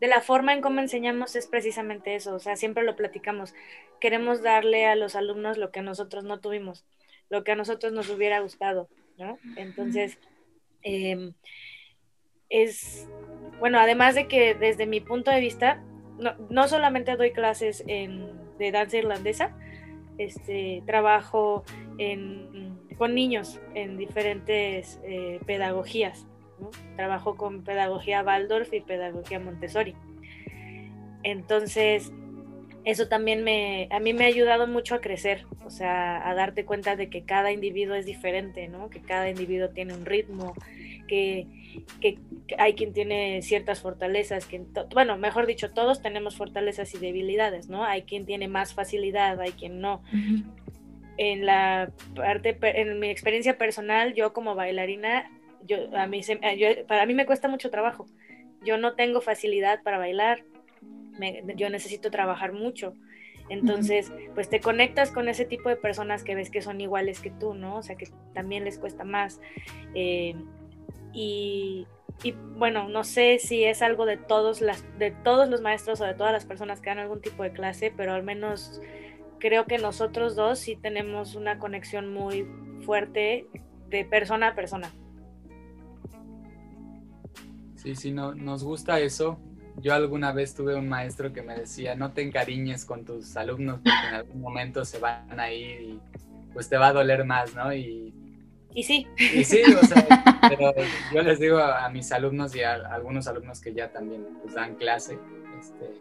de 0.00 0.08
la 0.08 0.20
forma 0.20 0.52
en 0.52 0.62
cómo 0.62 0.80
enseñamos 0.80 1.36
es 1.36 1.46
precisamente 1.46 2.14
eso, 2.14 2.34
o 2.34 2.38
sea, 2.38 2.56
siempre 2.56 2.84
lo 2.84 2.96
platicamos, 2.96 3.54
queremos 4.00 4.42
darle 4.42 4.86
a 4.86 4.96
los 4.96 5.14
alumnos 5.14 5.58
lo 5.58 5.70
que 5.70 5.82
nosotros 5.82 6.24
no 6.24 6.40
tuvimos, 6.40 6.84
lo 7.28 7.44
que 7.44 7.52
a 7.52 7.56
nosotros 7.56 7.92
nos 7.92 8.08
hubiera 8.08 8.40
gustado, 8.40 8.88
¿no? 9.18 9.38
Entonces, 9.56 10.18
em, 10.82 11.34
es, 12.48 13.06
bueno, 13.58 13.78
además 13.78 14.14
de 14.14 14.26
que 14.26 14.54
desde 14.54 14.86
mi 14.86 15.00
punto 15.00 15.30
de 15.30 15.40
vista, 15.40 15.82
no, 16.18 16.34
no 16.48 16.66
solamente 16.66 17.16
doy 17.16 17.32
clases 17.32 17.84
en, 17.86 18.56
de 18.58 18.72
danza 18.72 18.96
irlandesa, 18.96 19.56
este, 20.18 20.82
trabajo 20.86 21.64
con 22.98 23.14
niños 23.14 23.60
en 23.74 23.96
diferentes 23.96 25.00
eh, 25.04 25.40
pedagogías. 25.46 26.26
Trabajo 26.96 27.36
con 27.36 27.62
pedagogía 27.62 28.22
Waldorf 28.22 28.72
y 28.72 28.80
pedagogía 28.80 29.38
Montessori. 29.38 29.94
Entonces, 31.22 32.12
eso 32.84 33.08
también 33.08 33.44
me, 33.44 33.88
a 33.90 34.00
mí 34.00 34.14
me 34.14 34.24
ha 34.24 34.28
ayudado 34.28 34.66
mucho 34.66 34.94
a 34.94 35.00
crecer, 35.00 35.44
o 35.64 35.70
sea, 35.70 36.28
a 36.28 36.34
darte 36.34 36.64
cuenta 36.64 36.96
de 36.96 37.10
que 37.10 37.22
cada 37.24 37.52
individuo 37.52 37.94
es 37.94 38.06
diferente, 38.06 38.68
¿no? 38.68 38.88
Que 38.88 39.00
cada 39.00 39.28
individuo 39.28 39.68
tiene 39.68 39.94
un 39.94 40.06
ritmo, 40.06 40.54
que, 41.06 41.46
hay 42.58 42.74
quien 42.74 42.92
tiene 42.92 43.42
ciertas 43.42 43.80
fortalezas, 43.80 44.46
que, 44.46 44.62
bueno, 44.92 45.18
mejor 45.18 45.46
dicho, 45.46 45.70
todos 45.70 46.00
tenemos 46.00 46.36
fortalezas 46.36 46.94
y 46.94 46.98
debilidades, 46.98 47.68
¿no? 47.68 47.84
Hay 47.84 48.02
quien 48.02 48.26
tiene 48.26 48.48
más 48.48 48.74
facilidad, 48.74 49.40
hay 49.40 49.52
quien 49.52 49.80
no. 49.80 50.02
En 51.16 51.44
la 51.44 51.92
parte, 52.14 52.56
en 52.62 52.98
mi 52.98 53.10
experiencia 53.10 53.58
personal, 53.58 54.14
yo 54.14 54.32
como 54.32 54.54
bailarina, 54.54 55.30
yo, 55.66 55.96
a 55.96 56.06
mí 56.06 56.20
para 56.86 57.06
mí 57.06 57.14
me 57.14 57.26
cuesta 57.26 57.48
mucho 57.48 57.70
trabajo. 57.70 58.06
Yo 58.62 58.76
no 58.76 58.94
tengo 58.94 59.20
facilidad 59.20 59.82
para 59.82 59.98
bailar, 59.98 60.44
yo 61.56 61.70
necesito 61.70 62.10
trabajar 62.10 62.52
mucho. 62.52 62.94
Entonces, 63.48 64.12
pues 64.34 64.48
te 64.48 64.60
conectas 64.60 65.10
con 65.10 65.28
ese 65.28 65.44
tipo 65.44 65.68
de 65.68 65.76
personas 65.76 66.22
que 66.22 66.36
ves 66.36 66.50
que 66.50 66.62
son 66.62 66.80
iguales 66.80 67.20
que 67.20 67.30
tú, 67.30 67.52
¿no? 67.52 67.76
O 67.76 67.82
sea, 67.82 67.96
que 67.96 68.08
también 68.32 68.64
les 68.64 68.78
cuesta 68.78 69.02
más. 69.02 69.40
Eh, 69.94 70.36
y, 71.12 71.86
bueno, 72.56 72.88
no 72.88 73.02
sé 73.02 73.40
si 73.40 73.64
es 73.64 73.82
algo 73.82 74.06
de 74.06 74.16
todos, 74.16 74.60
las, 74.60 74.84
de 74.98 75.10
todos 75.10 75.48
los 75.48 75.62
maestros 75.62 76.00
o 76.00 76.04
de 76.04 76.14
todas 76.14 76.32
las 76.32 76.44
personas 76.44 76.80
que 76.80 76.90
dan 76.90 77.00
algún 77.00 77.20
tipo 77.20 77.42
de 77.42 77.50
clase, 77.50 77.92
pero 77.96 78.12
al 78.12 78.22
menos 78.22 78.80
creo 79.40 79.64
que 79.66 79.78
nosotros 79.78 80.36
dos 80.36 80.60
sí 80.60 80.76
tenemos 80.76 81.34
una 81.34 81.58
conexión 81.58 82.12
muy 82.12 82.46
fuerte 82.84 83.46
de 83.88 84.04
persona 84.04 84.48
a 84.48 84.54
persona. 84.54 84.92
Sí, 87.82 87.94
sí, 87.94 88.12
no, 88.12 88.34
nos 88.34 88.62
gusta 88.62 89.00
eso. 89.00 89.40
Yo 89.78 89.94
alguna 89.94 90.32
vez 90.32 90.54
tuve 90.54 90.74
un 90.74 90.86
maestro 90.86 91.32
que 91.32 91.40
me 91.40 91.54
decía, 91.54 91.94
no 91.94 92.12
te 92.12 92.20
encariñes 92.20 92.84
con 92.84 93.06
tus 93.06 93.34
alumnos 93.38 93.76
porque 93.76 94.08
en 94.08 94.14
algún 94.14 94.40
momento 94.42 94.84
se 94.84 94.98
van 94.98 95.40
a 95.40 95.50
ir 95.50 95.80
y 95.80 96.00
pues 96.52 96.68
te 96.68 96.76
va 96.76 96.88
a 96.88 96.92
doler 96.92 97.24
más, 97.24 97.54
¿no? 97.54 97.72
Y, 97.72 98.12
y 98.74 98.82
sí. 98.82 99.06
Y 99.16 99.44
sí, 99.44 99.62
o 99.62 99.86
sea, 99.86 100.06
pero 100.46 100.74
yo 101.14 101.22
les 101.22 101.40
digo 101.40 101.58
a, 101.58 101.88
mis 101.88 102.12
alumnos 102.12 102.54
y 102.54 102.62
a, 102.62 102.74
algunos 102.74 103.26
alumnos 103.28 103.62
que 103.62 103.72
ya 103.72 103.90
también 103.90 104.26
pues, 104.42 104.54
dan 104.54 104.74
clase, 104.74 105.18
este, 105.58 105.98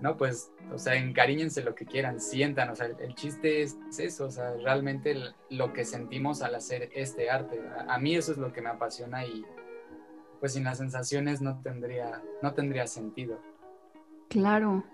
no, 0.00 0.16
pues, 0.16 0.52
o 0.72 0.78
sea, 0.78 0.94
encariñense 0.94 1.64
lo 1.64 1.74
que 1.74 1.84
quieran, 1.84 2.20
sientan, 2.20 2.70
o 2.70 2.76
sea, 2.76 2.86
el, 2.86 3.14
chiste 3.16 3.62
es, 3.62 3.76
eso, 3.98 4.26
o 4.26 4.30
sea, 4.30 4.52
realmente 4.62 5.16
lo 5.50 5.72
que 5.72 5.84
sentimos 5.84 6.42
al 6.42 6.54
hacer 6.54 6.90
este 6.94 7.28
arte. 7.28 7.60
a 7.88 7.98
mí 7.98 8.14
eso 8.14 8.30
es 8.30 8.38
lo 8.38 8.52
que 8.52 8.62
me 8.62 8.68
apasiona 8.68 9.26
y, 9.26 9.44
pues 10.40 10.54
sin 10.54 10.64
las 10.64 10.78
sensaciones 10.78 11.40
no 11.40 11.60
tendría, 11.62 12.22
no 12.42 12.54
tendría 12.54 12.86
sentido. 12.86 13.40
Claro. 14.28 14.84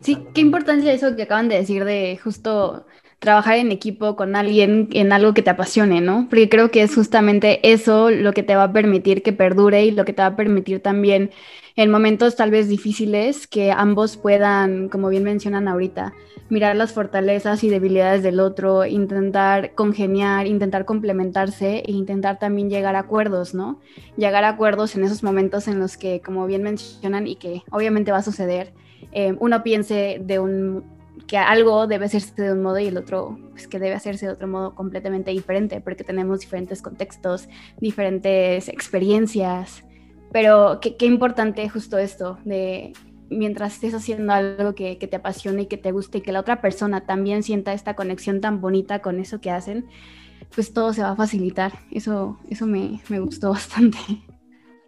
Sí, 0.00 0.26
qué 0.34 0.40
importancia 0.40 0.92
eso 0.92 1.16
que 1.16 1.22
acaban 1.22 1.48
de 1.48 1.56
decir 1.56 1.84
de 1.84 2.18
justo 2.22 2.86
trabajar 3.22 3.58
en 3.58 3.70
equipo 3.70 4.16
con 4.16 4.34
alguien 4.34 4.88
en 4.92 5.12
algo 5.12 5.32
que 5.32 5.42
te 5.42 5.50
apasione, 5.50 6.00
¿no? 6.00 6.26
Porque 6.28 6.48
creo 6.48 6.72
que 6.72 6.82
es 6.82 6.92
justamente 6.92 7.60
eso 7.72 8.10
lo 8.10 8.32
que 8.32 8.42
te 8.42 8.56
va 8.56 8.64
a 8.64 8.72
permitir 8.72 9.22
que 9.22 9.32
perdure 9.32 9.84
y 9.84 9.92
lo 9.92 10.04
que 10.04 10.12
te 10.12 10.22
va 10.22 10.26
a 10.26 10.36
permitir 10.36 10.80
también 10.80 11.30
en 11.76 11.88
momentos 11.88 12.34
tal 12.34 12.50
vez 12.50 12.68
difíciles 12.68 13.46
que 13.46 13.70
ambos 13.70 14.16
puedan, 14.16 14.88
como 14.88 15.08
bien 15.08 15.22
mencionan 15.22 15.68
ahorita, 15.68 16.14
mirar 16.48 16.74
las 16.74 16.92
fortalezas 16.92 17.62
y 17.62 17.68
debilidades 17.68 18.24
del 18.24 18.40
otro, 18.40 18.84
intentar 18.86 19.72
congeniar, 19.76 20.48
intentar 20.48 20.84
complementarse 20.84 21.84
e 21.86 21.92
intentar 21.92 22.40
también 22.40 22.70
llegar 22.70 22.96
a 22.96 23.00
acuerdos, 23.00 23.54
¿no? 23.54 23.78
Llegar 24.16 24.42
a 24.42 24.48
acuerdos 24.48 24.96
en 24.96 25.04
esos 25.04 25.22
momentos 25.22 25.68
en 25.68 25.78
los 25.78 25.96
que, 25.96 26.20
como 26.20 26.44
bien 26.46 26.64
mencionan 26.64 27.28
y 27.28 27.36
que 27.36 27.62
obviamente 27.70 28.10
va 28.10 28.18
a 28.18 28.22
suceder, 28.22 28.72
eh, 29.12 29.36
uno 29.38 29.62
piense 29.62 30.20
de 30.20 30.40
un 30.40 31.01
que 31.32 31.38
algo 31.38 31.86
debe 31.86 32.04
hacerse 32.04 32.42
de 32.42 32.52
un 32.52 32.60
modo 32.60 32.78
y 32.78 32.88
el 32.88 32.98
otro 32.98 33.38
pues, 33.52 33.66
que 33.66 33.78
debe 33.78 33.94
hacerse 33.94 34.26
de 34.26 34.32
otro 34.32 34.48
modo 34.48 34.74
completamente 34.74 35.30
diferente, 35.30 35.80
porque 35.80 36.04
tenemos 36.04 36.40
diferentes 36.40 36.82
contextos, 36.82 37.48
diferentes 37.80 38.68
experiencias, 38.68 39.82
pero 40.30 40.78
qué, 40.82 40.98
qué 40.98 41.06
importante 41.06 41.66
justo 41.70 41.96
esto 41.96 42.38
de 42.44 42.92
mientras 43.30 43.72
estés 43.72 43.94
haciendo 43.94 44.30
algo 44.34 44.74
que, 44.74 44.94
te 44.96 45.16
apasione 45.16 45.62
y 45.62 45.66
que 45.68 45.78
te 45.78 45.90
guste 45.90 46.18
y 46.18 46.20
que 46.20 46.32
la 46.32 46.40
otra 46.40 46.60
persona 46.60 47.06
también 47.06 47.42
sienta 47.42 47.72
esta 47.72 47.94
conexión 47.94 48.42
tan 48.42 48.60
bonita 48.60 48.98
con 48.98 49.18
eso 49.18 49.40
que 49.40 49.50
hacen, 49.50 49.86
pues 50.54 50.74
todo 50.74 50.92
se 50.92 51.00
va 51.00 51.12
a 51.12 51.16
facilitar. 51.16 51.72
Eso, 51.90 52.38
eso 52.50 52.66
me, 52.66 53.00
gustó 53.08 53.52
bastante. 53.52 53.96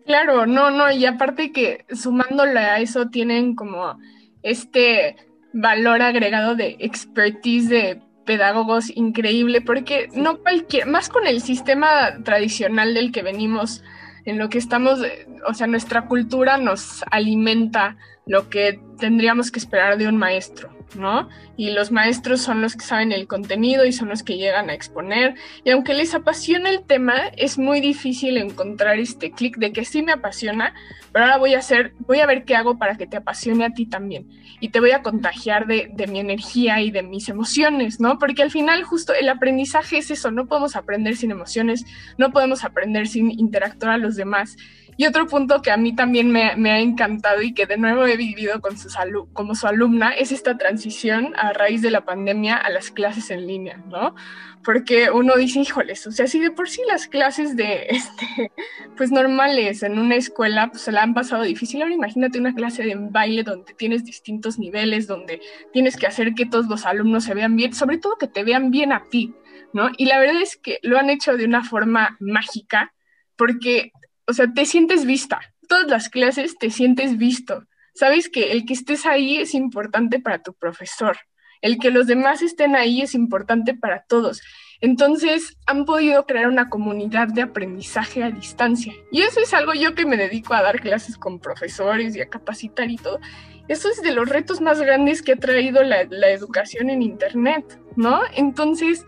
Claro, 0.05 0.45
no, 0.45 0.71
no, 0.71 0.93
y 0.93 1.07
aparte 1.07 1.53
que 1.53 1.87
sumándole 1.91 2.61
a 2.61 2.81
eso 2.81 3.09
tienen 3.09 3.55
como 3.55 3.99
este 4.43 5.17
valor 5.55 6.03
agregado 6.03 6.57
de 6.57 6.77
expertise 6.81 7.69
de 7.69 8.03
pedagogos 8.27 8.91
increíble, 8.95 9.61
porque 9.61 10.09
no 10.15 10.39
cualquier, 10.39 10.87
más 10.87 11.09
con 11.09 11.27
el 11.27 11.41
sistema 11.41 12.23
tradicional 12.25 12.93
del 12.93 13.13
que 13.13 13.23
venimos, 13.23 13.83
en 14.25 14.39
lo 14.39 14.49
que 14.49 14.59
estamos, 14.59 15.01
o 15.47 15.55
sea, 15.55 15.67
nuestra 15.67 16.07
cultura 16.07 16.57
nos 16.57 17.05
alimenta 17.11 17.97
lo 18.27 18.49
que 18.49 18.81
tendríamos 18.99 19.51
que 19.51 19.59
esperar 19.59 19.99
de 19.99 20.09
un 20.09 20.17
maestro, 20.17 20.71
¿no? 20.95 21.29
Y 21.57 21.71
los 21.71 21.91
maestros 21.91 22.41
son 22.41 22.61
los 22.61 22.75
que 22.75 22.85
saben 22.85 23.13
el 23.13 23.27
contenido 23.27 23.85
y 23.85 23.93
son 23.93 24.09
los 24.09 24.23
que 24.23 24.37
llegan 24.37 24.71
a 24.71 24.75
exponer. 24.75 25.35
Y 25.65 25.71
aunque 25.71 25.95
les 25.95 26.15
apasiona 26.15 26.71
el 26.71 26.85
tema, 26.85 27.15
es 27.37 27.59
muy 27.59 27.81
difícil 27.81 28.37
encontrar 28.37 28.99
este 28.99 29.31
clic 29.31 29.57
de 29.57 29.73
que 29.73 29.85
sí 29.85 30.03
me 30.03 30.13
apasiona, 30.13 30.75
pero 31.13 31.25
ahora 31.25 31.39
voy 31.39 31.55
a 31.55 31.59
hacer, 31.59 31.95
voy 32.01 32.21
a 32.21 32.27
ver 32.27 32.45
qué 32.45 32.57
hago 32.57 32.79
para 32.79 32.97
que 32.97 33.07
te 33.07 33.17
apasione 33.17 33.65
a 33.65 33.71
ti 33.71 33.87
también. 33.87 34.29
Y 34.61 34.71
te 34.71 34.81
voy 34.81 34.93
a 34.93 35.03
contagiar 35.03 35.67
de, 35.67 35.91
de 35.93 36.07
mi 36.07 36.21
energía 36.21 36.81
y 36.81 36.91
de 36.91 37.03
mis 37.03 37.29
emociones, 37.29 38.01
¿no? 38.01 38.19
Porque 38.19 38.43
al 38.43 38.51
final 38.51 38.83
justo 38.85 39.13
el 39.13 39.29
aprendizaje 39.29 39.99
es 39.99 40.11
eso, 40.11 40.31
no 40.31 40.47
podemos 40.47 40.77
aprender 40.77 41.17
sin 41.17 41.31
emociones, 41.31 41.85
no 42.19 42.31
podemos 42.31 42.65
aprender 42.65 43.07
sin 43.07 43.31
interactuar 43.31 43.93
a 43.93 43.99
los 43.99 44.17
demás. 44.17 44.57
Y 44.97 45.07
otro 45.07 45.27
punto 45.27 45.61
que 45.61 45.71
a 45.71 45.77
mí 45.77 45.95
también 45.95 46.31
me, 46.31 46.71
ha 46.71 46.79
encantado 46.79 47.43
y 47.43 47.53
que 47.53 47.67
de 47.67 47.77
nuevo 47.77 48.07
he 48.07 48.17
vivido 48.17 48.61
con 48.61 48.79
sus 48.85 48.97
como 49.33 49.55
su 49.55 49.67
alumna 49.67 50.11
es 50.11 50.33
esta 50.33 50.57
transición 50.57 51.35
a 51.37 51.53
raíz 51.53 51.83
de 51.83 51.91
la 51.91 52.05
pandemia 52.05 52.57
a 52.57 52.71
las 52.71 52.91
clases 52.91 53.31
en 53.31 53.47
línea, 53.47 53.79
¿no? 53.89 54.15
Porque 54.63 55.11
uno 55.11 55.35
dice, 55.37 55.61
híjoles, 55.61 56.07
o 56.07 56.13
sea, 56.13 56.27
si 56.27 56.41
de 56.41 56.51
por 56.51 56.69
sí 56.69 56.83
las 56.87 57.09
clases 57.09 57.57
de, 57.57 57.87
este, 57.91 58.53
pues 58.97 59.11
normales 59.11 59.83
en 59.83 59.99
una 59.99 60.17
escuela, 60.17 60.71
pues 60.71 60.83
se 60.83 60.93
la 60.93 61.03
han 61.03 61.15
pasado 61.15 61.43
difícil, 61.43 61.83
ahora 61.83 61.95
imagínate 61.95 62.39
una 62.39 62.55
clase 62.55 62.85
de 62.85 62.95
baile 62.97 63.43
donde 63.43 63.75
tienes 63.75 64.05
distintos 64.05 64.59
niveles, 64.59 65.07
donde 65.07 65.41
tienes 65.73 65.97
que 65.97 66.07
hacer 66.07 66.35
que 66.35 66.47
todos 66.47 66.67
los 66.67 66.87
alumnos 66.87 67.25
se 67.25 67.35
vean 67.35 67.57
bien, 67.57 67.75
sobre 67.75 67.99
todo 67.99 68.17
que 68.17 68.29
te 68.29 68.45
vean 68.45 68.71
bien 68.71 68.93
a 68.93 69.05
ti, 69.11 69.35
¿no? 69.73 69.91
Y 69.97 70.07
la 70.07 70.19
verdad 70.19 70.41
es 70.41 70.57
que 70.57 70.79
lo 70.83 70.99
han 70.99 71.11
hecho 71.11 71.37
de 71.37 71.45
una 71.45 71.65
forma 71.65 72.17
mágica, 72.21 72.95
porque 73.37 73.93
o 74.27 74.33
sea, 74.33 74.53
te 74.53 74.67
sientes 74.67 75.05
vista. 75.05 75.41
Todas 75.69 75.87
las 75.89 76.09
clases 76.09 76.57
te 76.59 76.71
sientes 76.71 77.17
visto. 77.17 77.67
Sabes 77.95 78.29
que 78.29 78.53
el 78.53 78.67
que 78.67 78.75
estés 78.75 79.07
ahí 79.07 79.39
es 79.39 79.55
importante 79.55 80.19
para 80.21 80.43
tu 80.43 80.53
profesor. 80.55 81.17
El 81.63 81.79
que 81.79 81.91
los 81.91 82.07
demás 82.07 82.43
estén 82.43 82.77
ahí 82.77 83.01
es 83.01 83.15
importante 83.15 83.75
para 83.75 84.05
todos. 84.05 84.43
Entonces 84.81 85.57
han 85.67 85.87
podido 85.87 86.27
crear 86.27 86.49
una 86.49 86.69
comunidad 86.69 87.29
de 87.29 87.41
aprendizaje 87.41 88.23
a 88.23 88.31
distancia. 88.31 88.93
Y 89.11 89.23
eso 89.23 89.41
es 89.41 89.55
algo 89.55 89.73
yo 89.73 89.95
que 89.95 90.05
me 90.05 90.19
dedico 90.19 90.53
a 90.53 90.63
dar 90.63 90.81
clases 90.81 91.17
con 91.17 91.41
profesores 91.41 92.15
y 92.15 92.21
a 92.21 92.29
capacitar 92.29 92.91
y 92.91 92.97
todo. 92.97 93.19
Eso 93.67 93.89
es 93.89 94.03
de 94.03 94.13
los 94.13 94.29
retos 94.29 94.61
más 94.61 94.81
grandes 94.81 95.23
que 95.23 95.33
ha 95.33 95.37
traído 95.37 95.83
la, 95.83 96.03
educación 96.03 96.91
en 96.91 97.01
Internet, 97.01 97.81
¿no? 97.97 98.21
Entonces, 98.37 99.07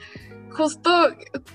justo 0.49 0.91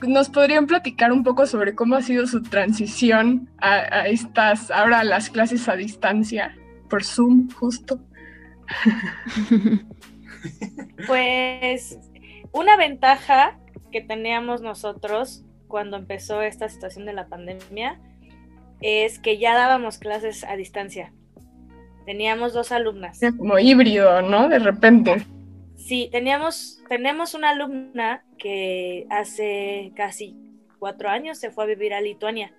nos 0.07 0.29
podrían 0.29 0.67
platicar 0.67 1.11
un 1.11 1.23
poco 1.23 1.47
sobre 1.47 1.73
cómo 1.73 1.95
ha 1.95 2.03
sido 2.03 2.27
su 2.27 2.43
transición 2.43 3.50
a, 3.57 4.07
estas, 4.07 4.69
ahora 4.69 5.03
las 5.03 5.31
clases 5.31 5.67
a 5.67 5.75
distancia, 5.75 6.55
por 6.91 7.03
Zoom, 7.03 7.50
justo. 7.50 8.00
Pues 11.05 12.00
una 12.51 12.75
ventaja 12.75 13.60
que 13.91 14.01
teníamos 14.01 14.62
nosotros 14.62 15.43
cuando 15.67 15.98
empezó 15.98 16.41
esta 16.41 16.67
situación 16.67 17.05
de 17.05 17.13
la 17.13 17.27
pandemia 17.27 18.00
es 18.81 19.19
que 19.19 19.38
ya 19.38 19.53
dábamos 19.53 20.00
clases 20.00 20.43
a 20.43 20.55
distancia. 20.55 21.13
Teníamos 22.05 22.53
dos 22.53 22.71
alumnas. 22.71 23.19
Como 23.38 23.60
híbrido, 23.60 24.24
¿no? 24.24 24.50
De 24.50 24.57
repente. 24.57 25.24
Sí, 25.75 26.10
teníamos, 26.12 26.81
tenemos 26.89 27.36
una 27.36 27.51
alumna 27.51 28.24
que 28.39 29.05
hace 29.12 29.91
casi 29.95 30.36
cuatro 30.79 31.10
años 31.10 31.38
se 31.38 31.51
fue 31.51 31.65
a 31.65 31.67
vivir 31.67 31.93
a 31.93 32.01
Lituania. 32.01 32.51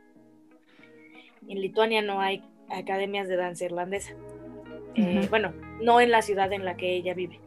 En 1.48 1.60
Lituania 1.60 2.02
no 2.02 2.20
hay 2.20 2.44
academias 2.72 3.28
de 3.28 3.36
danza 3.36 3.64
irlandesa. 3.64 4.12
Eh, 4.94 5.26
bueno, 5.30 5.52
no 5.80 6.00
en 6.00 6.10
la 6.10 6.22
ciudad 6.22 6.52
en 6.52 6.64
la 6.64 6.76
que 6.76 6.94
ella 6.94 7.14
vive. 7.14 7.40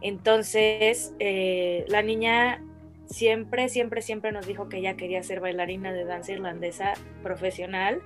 Entonces, 0.00 1.14
eh, 1.18 1.84
la 1.88 2.02
niña 2.02 2.62
siempre, 3.06 3.68
siempre, 3.68 4.02
siempre 4.02 4.32
nos 4.32 4.46
dijo 4.46 4.68
que 4.68 4.78
ella 4.78 4.96
quería 4.96 5.22
ser 5.22 5.40
bailarina 5.40 5.92
de 5.92 6.04
danza 6.04 6.32
irlandesa 6.32 6.94
profesional 7.22 8.02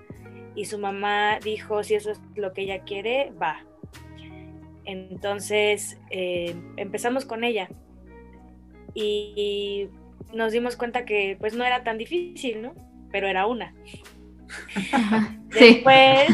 y 0.54 0.64
su 0.64 0.78
mamá 0.78 1.38
dijo, 1.42 1.82
si 1.82 1.94
eso 1.94 2.11
es 2.11 2.20
lo 2.35 2.52
que 2.52 2.62
ella 2.62 2.80
quiere, 2.80 3.32
va. 3.40 3.64
Entonces 4.85 6.00
eh, 6.11 6.56
empezamos 6.76 7.25
con 7.26 7.44
ella 7.44 7.68
y, 8.94 9.88
nos 10.32 10.52
dimos 10.52 10.76
cuenta 10.76 11.06
que 11.06 11.38
pues 11.40 11.54
no 11.54 11.64
era 11.64 11.85
tan 11.85 11.97
difícil, 11.97 12.61
¿no? 12.61 12.75
Pero 13.11 13.28
era 13.28 13.47
una. 13.47 13.75
Después 15.49 16.28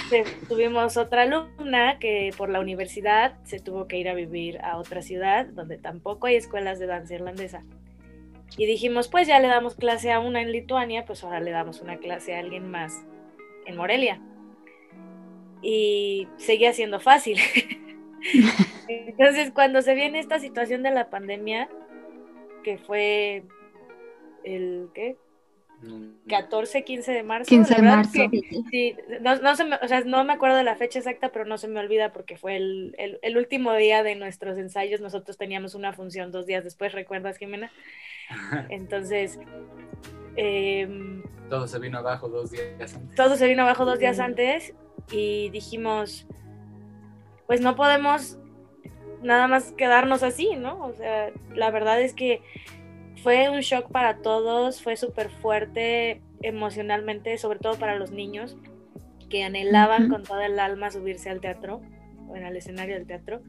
tuvimos 0.48 0.96
otra 0.96 1.22
alumna 1.22 1.98
que 1.98 2.32
por 2.36 2.48
la 2.48 2.60
universidad 2.60 3.34
se 3.44 3.60
tuvo 3.60 3.86
que 3.86 3.98
ir 3.98 4.08
a 4.08 4.14
vivir 4.14 4.58
a 4.62 4.76
otra 4.78 5.02
ciudad 5.02 5.46
donde 5.46 5.78
tampoco 5.78 6.26
hay 6.26 6.36
escuelas 6.36 6.78
de 6.78 6.86
danza 6.86 7.14
irlandesa. 7.14 7.64
Y 8.56 8.66
dijimos, 8.66 9.08
pues 9.08 9.28
ya 9.28 9.38
le 9.38 9.48
damos 9.48 9.76
clase 9.76 10.10
a 10.12 10.20
una 10.20 10.42
en 10.42 10.50
Lituania, 10.50 11.04
pues 11.04 11.22
ahora 11.22 11.40
le 11.40 11.50
damos 11.50 11.80
una 11.80 11.98
clase 11.98 12.34
a 12.34 12.40
alguien 12.40 12.70
más 12.70 13.04
en 13.66 13.76
Morelia. 13.76 14.20
Y 15.62 16.26
seguía 16.36 16.72
siendo 16.72 17.00
fácil. 17.00 17.38
Entonces, 18.88 19.52
cuando 19.52 19.82
se 19.82 19.94
viene 19.94 20.18
esta 20.18 20.40
situación 20.40 20.82
de 20.82 20.90
la 20.90 21.10
pandemia, 21.10 21.68
que 22.64 22.78
fue 22.78 23.44
el, 24.42 24.88
¿qué? 24.94 25.16
14, 26.28 26.84
15 26.84 27.12
de 27.12 27.22
marzo. 27.22 27.48
15 27.48 27.74
de 27.74 27.82
marzo. 27.82 28.12
sí, 28.70 28.96
no, 29.20 29.36
no, 29.36 29.52
me, 29.64 29.76
o 29.76 29.88
sea, 29.88 30.02
no 30.02 30.24
me 30.24 30.32
acuerdo 30.32 30.56
de 30.56 30.64
la 30.64 30.76
fecha 30.76 30.98
exacta, 30.98 31.30
pero 31.30 31.44
no 31.44 31.58
se 31.58 31.68
me 31.68 31.80
olvida 31.80 32.12
porque 32.12 32.36
fue 32.36 32.56
el, 32.56 32.94
el, 32.98 33.18
el, 33.22 33.36
último 33.36 33.72
día 33.74 34.02
de 34.02 34.14
nuestros 34.14 34.58
ensayos. 34.58 35.00
Nosotros 35.00 35.36
teníamos 35.36 35.74
una 35.74 35.92
función 35.92 36.30
dos 36.30 36.46
días 36.46 36.64
después, 36.64 36.92
¿recuerdas, 36.92 37.38
Jimena? 37.38 37.70
Entonces... 38.68 39.38
Em, 40.36 41.22
todo 41.48 41.66
se 41.66 41.78
vino 41.78 41.98
abajo 41.98 42.28
dos 42.28 42.50
días 42.52 42.94
antes. 42.94 43.16
Todo 43.16 43.36
se 43.36 43.48
vino 43.48 43.62
abajo 43.62 43.84
dos 43.84 43.98
días 43.98 44.20
antes 44.20 44.74
y 45.10 45.50
dijimos, 45.50 46.26
pues 47.46 47.60
no 47.60 47.74
podemos 47.74 48.38
nada 49.22 49.48
más 49.48 49.72
quedarnos 49.72 50.22
así, 50.22 50.54
¿no? 50.56 50.84
O 50.86 50.92
sea, 50.92 51.30
la 51.54 51.70
verdad 51.70 52.00
es 52.00 52.14
que 52.14 52.42
fue 53.22 53.50
un 53.50 53.60
shock 53.60 53.90
para 53.90 54.18
todos, 54.18 54.82
fue 54.82 54.96
súper 54.96 55.30
fuerte 55.30 56.20
emocionalmente, 56.42 57.36
sobre 57.38 57.58
todo 57.58 57.78
para 57.78 57.96
los 57.96 58.10
niños 58.10 58.56
que 59.28 59.44
anhelaban 59.44 60.08
con 60.08 60.24
toda 60.24 60.46
el 60.46 60.58
alma 60.58 60.90
subirse 60.90 61.30
al 61.30 61.40
teatro, 61.40 61.80
o 62.28 62.36
en 62.36 62.44
el 62.44 62.56
escenario 62.56 62.96
del 62.96 63.06
teatro. 63.06 63.40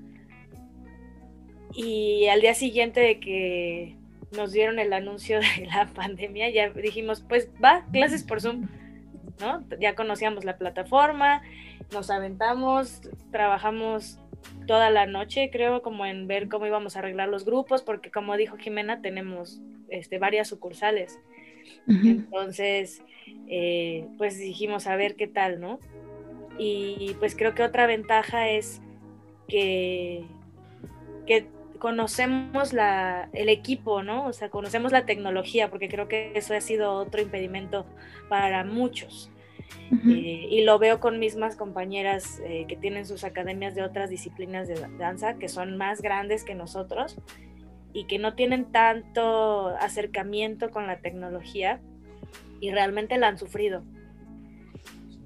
Y 1.74 2.28
al 2.28 2.42
día 2.42 2.54
siguiente 2.54 3.00
de 3.00 3.20
que 3.20 3.98
nos 4.36 4.52
dieron 4.52 4.80
el 4.80 4.94
anuncio 4.94 5.40
de 5.58 5.66
la 5.66 5.88
pandemia, 5.88 6.50
ya 6.50 6.70
dijimos, 6.70 7.26
pues 7.28 7.50
va, 7.64 7.86
clases 7.92 8.24
por 8.24 8.42
Zoom, 8.42 8.68
¿no? 9.40 9.64
Ya 9.80 9.96
conocíamos 9.96 10.46
la 10.46 10.58
plataforma, 10.58 11.42
nos 11.92 12.10
aventamos, 12.10 13.02
trabajamos 13.32 14.21
toda 14.68 14.90
la 14.90 15.06
noche, 15.06 15.50
creo, 15.52 15.82
como 15.82 16.06
en 16.06 16.28
ver 16.28 16.48
cómo 16.50 16.66
íbamos 16.66 16.96
a 16.96 17.00
arreglar 17.00 17.30
los 17.30 17.46
grupos, 17.46 17.82
porque 17.82 18.12
como 18.12 18.38
dijo 18.38 18.58
Jimena, 18.58 19.02
tenemos 19.02 19.62
este, 19.90 20.18
varias 20.18 20.48
sucursales. 20.48 21.20
Entonces, 21.88 23.04
eh, 23.48 24.08
pues 24.18 24.38
dijimos 24.38 24.88
a 24.88 24.96
ver 24.96 25.16
qué 25.16 25.28
tal, 25.28 25.60
¿no? 25.60 25.80
Y 26.58 27.16
pues 27.20 27.36
creo 27.36 27.56
que 27.56 27.64
otra 27.64 27.88
ventaja 27.88 28.50
es 28.50 28.82
que, 29.48 30.24
que 31.26 31.48
conocemos 31.80 32.74
la, 32.74 33.30
el 33.34 33.50
equipo, 33.50 34.04
¿no? 34.04 34.28
O 34.28 34.34
sea, 34.34 34.50
conocemos 34.50 34.92
la 34.92 35.06
tecnología, 35.06 35.70
porque 35.70 35.90
creo 35.90 36.08
que 36.08 36.32
eso 36.36 36.54
ha 36.54 36.62
sido 36.62 36.94
otro 36.94 37.22
impedimento 37.22 37.86
para 38.30 38.64
muchos. 38.64 39.32
Eh, 39.92 40.48
y 40.50 40.64
lo 40.64 40.80
veo 40.80 41.00
con 41.00 41.20
mismas 41.20 41.56
compañeras 41.56 42.42
eh, 42.46 42.66
que 42.68 42.78
tienen 42.78 43.06
sus 43.06 43.24
academias 43.24 43.76
de 43.76 43.84
otras 43.84 44.10
disciplinas 44.10 44.68
de 44.68 44.76
danza, 44.98 45.36
que 45.36 45.50
son 45.50 45.78
más 45.78 46.02
grandes 46.02 46.44
que 46.44 46.56
nosotros 46.56 47.18
y 47.94 48.06
que 48.06 48.18
no 48.18 48.34
tienen 48.36 48.72
tanto 48.72 49.68
acercamiento 49.80 50.70
con 50.72 50.88
la 50.88 51.00
tecnología 51.00 51.82
y 52.62 52.72
realmente 52.72 53.18
la 53.18 53.28
han 53.28 53.38
sufrido. 53.38 53.84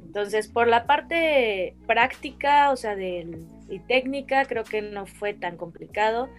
Entonces, 0.05 0.47
por 0.47 0.67
la 0.67 0.87
parte 0.87 1.75
práctica, 1.85 2.71
o 2.71 2.75
sea, 2.75 2.95
de, 2.95 3.43
y 3.69 3.79
técnica, 3.79 4.45
creo 4.45 4.63
que 4.63 4.81
no 4.81 5.05
fue 5.05 5.33
tan 5.33 5.57
complicado. 5.57 6.29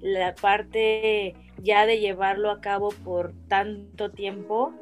La 0.00 0.34
parte 0.34 1.34
ya 1.62 1.84
de 1.84 1.98
llevarlo 1.98 2.50
a 2.50 2.60
cabo 2.60 2.90
por 2.90 3.32
tanto 3.48 4.10
tiempo 4.10 4.72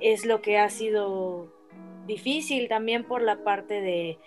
es 0.00 0.24
lo 0.24 0.42
que 0.42 0.58
ha 0.58 0.68
sido 0.70 1.52
difícil 2.06 2.68
también 2.68 3.04
por 3.04 3.22
la 3.22 3.42
parte 3.44 3.80
de 3.80 4.18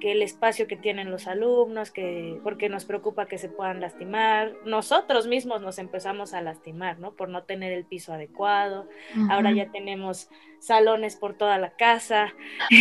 que 0.00 0.12
el 0.12 0.22
espacio 0.22 0.68
que 0.68 0.76
tienen 0.76 1.10
los 1.10 1.26
alumnos, 1.26 1.90
que 1.90 2.38
porque 2.44 2.68
nos 2.68 2.84
preocupa 2.84 3.26
que 3.26 3.36
se 3.36 3.48
puedan 3.48 3.80
lastimar, 3.80 4.54
nosotros 4.64 5.26
mismos 5.26 5.60
nos 5.60 5.78
empezamos 5.78 6.34
a 6.34 6.40
lastimar, 6.40 7.00
¿no? 7.00 7.16
Por 7.16 7.28
no 7.28 7.42
tener 7.42 7.72
el 7.72 7.84
piso 7.84 8.12
adecuado. 8.12 8.88
Ahora 9.28 9.52
ya 9.52 9.72
tenemos 9.72 10.30
salones 10.60 11.16
por 11.16 11.36
toda 11.36 11.58
la 11.58 11.70
casa. 11.70 12.32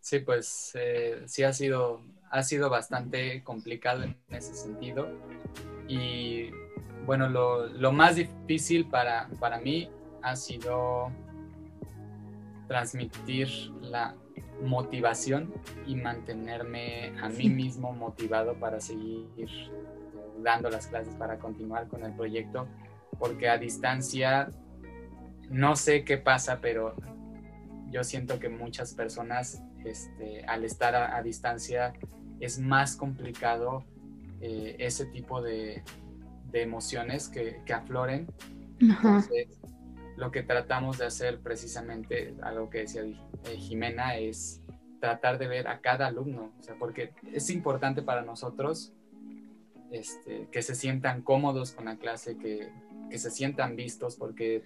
sí, 0.00 0.18
pues 0.20 0.72
eh, 0.74 1.22
sí 1.26 1.44
ha 1.44 1.52
sido 1.52 2.02
ha 2.30 2.42
sido 2.42 2.68
bastante 2.68 3.42
complicado 3.44 4.02
en 4.02 4.18
ese 4.30 4.54
sentido 4.54 5.08
y 5.88 6.50
bueno, 7.06 7.28
lo, 7.28 7.66
lo 7.68 7.92
más 7.92 8.16
difícil 8.16 8.88
para, 8.88 9.28
para 9.40 9.58
mí 9.58 9.88
ha 10.22 10.34
sido 10.34 11.10
transmitir 12.66 13.48
la 13.80 14.16
motivación 14.62 15.54
y 15.86 15.94
mantenerme 15.94 17.12
a 17.20 17.28
mí 17.28 17.48
mismo 17.62 17.92
motivado 17.92 18.54
para 18.58 18.80
seguir 18.80 19.28
dando 20.42 20.68
las 20.68 20.88
clases, 20.88 21.14
para 21.14 21.38
continuar 21.38 21.88
con 21.88 22.04
el 22.04 22.12
proyecto, 22.12 22.66
porque 23.18 23.48
a 23.48 23.56
distancia 23.56 24.50
no 25.48 25.76
sé 25.76 26.04
qué 26.04 26.18
pasa, 26.18 26.60
pero 26.60 26.94
yo 27.90 28.02
siento 28.02 28.38
que 28.38 28.48
muchas 28.48 28.94
personas 28.94 29.62
este, 29.84 30.44
al 30.46 30.64
estar 30.64 30.94
a, 30.96 31.22
distancia 31.22 31.92
es 32.40 32.58
más 32.58 32.96
complicado 32.96 33.84
eh, 34.40 34.76
ese 34.80 35.06
tipo 35.06 35.40
de, 35.40 35.84
de 36.50 36.62
emociones 36.62 37.28
que, 37.28 37.60
que 37.64 37.72
afloren. 37.72 38.26
Entonces, 38.80 39.48
lo 40.16 40.30
que 40.30 40.42
tratamos 40.42 40.98
de 40.98 41.06
hacer 41.06 41.40
precisamente, 41.40 42.34
algo 42.42 42.70
que 42.70 42.78
decía 42.78 43.02
eh, 43.02 43.56
Jimena, 43.56 44.16
es 44.16 44.62
tratar 45.00 45.38
de 45.38 45.46
ver 45.46 45.68
a 45.68 45.80
cada 45.80 46.06
alumno, 46.06 46.52
o 46.58 46.62
sea, 46.62 46.74
porque 46.78 47.12
es 47.32 47.50
importante 47.50 48.02
para 48.02 48.22
nosotros 48.22 48.92
este, 49.90 50.48
que 50.50 50.62
se 50.62 50.74
sientan 50.74 51.22
cómodos 51.22 51.72
con 51.72 51.84
la 51.84 51.96
clase, 51.96 52.38
que, 52.38 52.70
que 53.10 53.18
se 53.18 53.30
sientan 53.30 53.76
vistos, 53.76 54.16
porque 54.16 54.62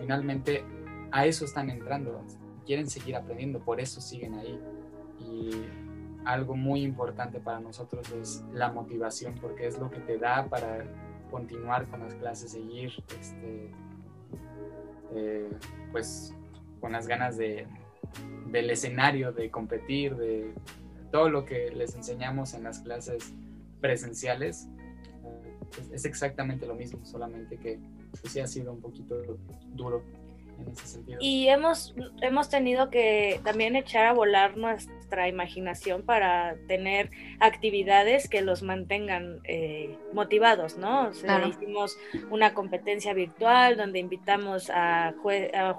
finalmente 0.00 0.64
a 1.10 1.26
eso 1.26 1.44
están 1.44 1.68
entrando, 1.68 2.24
quieren 2.64 2.88
seguir 2.88 3.16
aprendiendo, 3.16 3.60
por 3.64 3.80
eso 3.80 4.00
siguen 4.00 4.34
ahí. 4.34 4.58
Y 5.18 5.50
algo 6.24 6.56
muy 6.56 6.82
importante 6.82 7.40
para 7.40 7.60
nosotros 7.60 8.10
es 8.12 8.44
la 8.52 8.72
motivación, 8.72 9.34
porque 9.40 9.66
es 9.66 9.78
lo 9.78 9.90
que 9.90 10.00
te 10.00 10.18
da 10.18 10.46
para 10.48 10.84
continuar 11.30 11.86
con 11.88 12.00
las 12.00 12.14
clases, 12.14 12.52
seguir 12.52 12.92
este, 13.20 13.70
eh, 15.14 15.50
pues 15.92 16.34
con 16.80 16.92
las 16.92 17.06
ganas 17.06 17.36
de, 17.36 17.66
del 18.50 18.70
escenario, 18.70 19.32
de 19.32 19.50
competir, 19.50 20.16
de 20.16 20.54
todo 21.10 21.28
lo 21.28 21.44
que 21.44 21.70
les 21.70 21.94
enseñamos 21.94 22.54
en 22.54 22.64
las 22.64 22.80
clases 22.80 23.34
presenciales. 23.80 24.68
Es, 25.92 26.04
exactamente 26.04 26.66
lo 26.66 26.74
mismo, 26.74 27.04
solamente 27.04 27.56
que 27.56 27.78
pues, 28.10 28.32
sí 28.32 28.40
ha 28.40 28.46
sido 28.46 28.72
un 28.72 28.80
poquito 28.80 29.16
duro 29.74 30.02
en 30.58 30.72
ese 30.72 30.86
sentido. 30.86 31.18
Y 31.20 31.48
hemos, 31.48 31.94
hemos 32.22 32.48
tenido 32.48 32.90
que 32.90 33.40
también 33.44 33.76
echar 33.76 34.06
a 34.06 34.12
volar 34.12 34.56
nuestra 34.56 35.28
imaginación 35.28 36.02
para 36.02 36.56
tener 36.66 37.10
actividades 37.40 38.28
que 38.28 38.42
los 38.42 38.62
mantengan 38.62 39.40
eh, 39.44 39.96
motivados, 40.12 40.76
¿no? 40.76 41.10
Hicimos 41.10 41.96
una 42.30 42.54
competencia 42.54 43.14
virtual 43.14 43.76
donde 43.76 43.98
invitamos 43.98 44.70
a, 44.70 45.14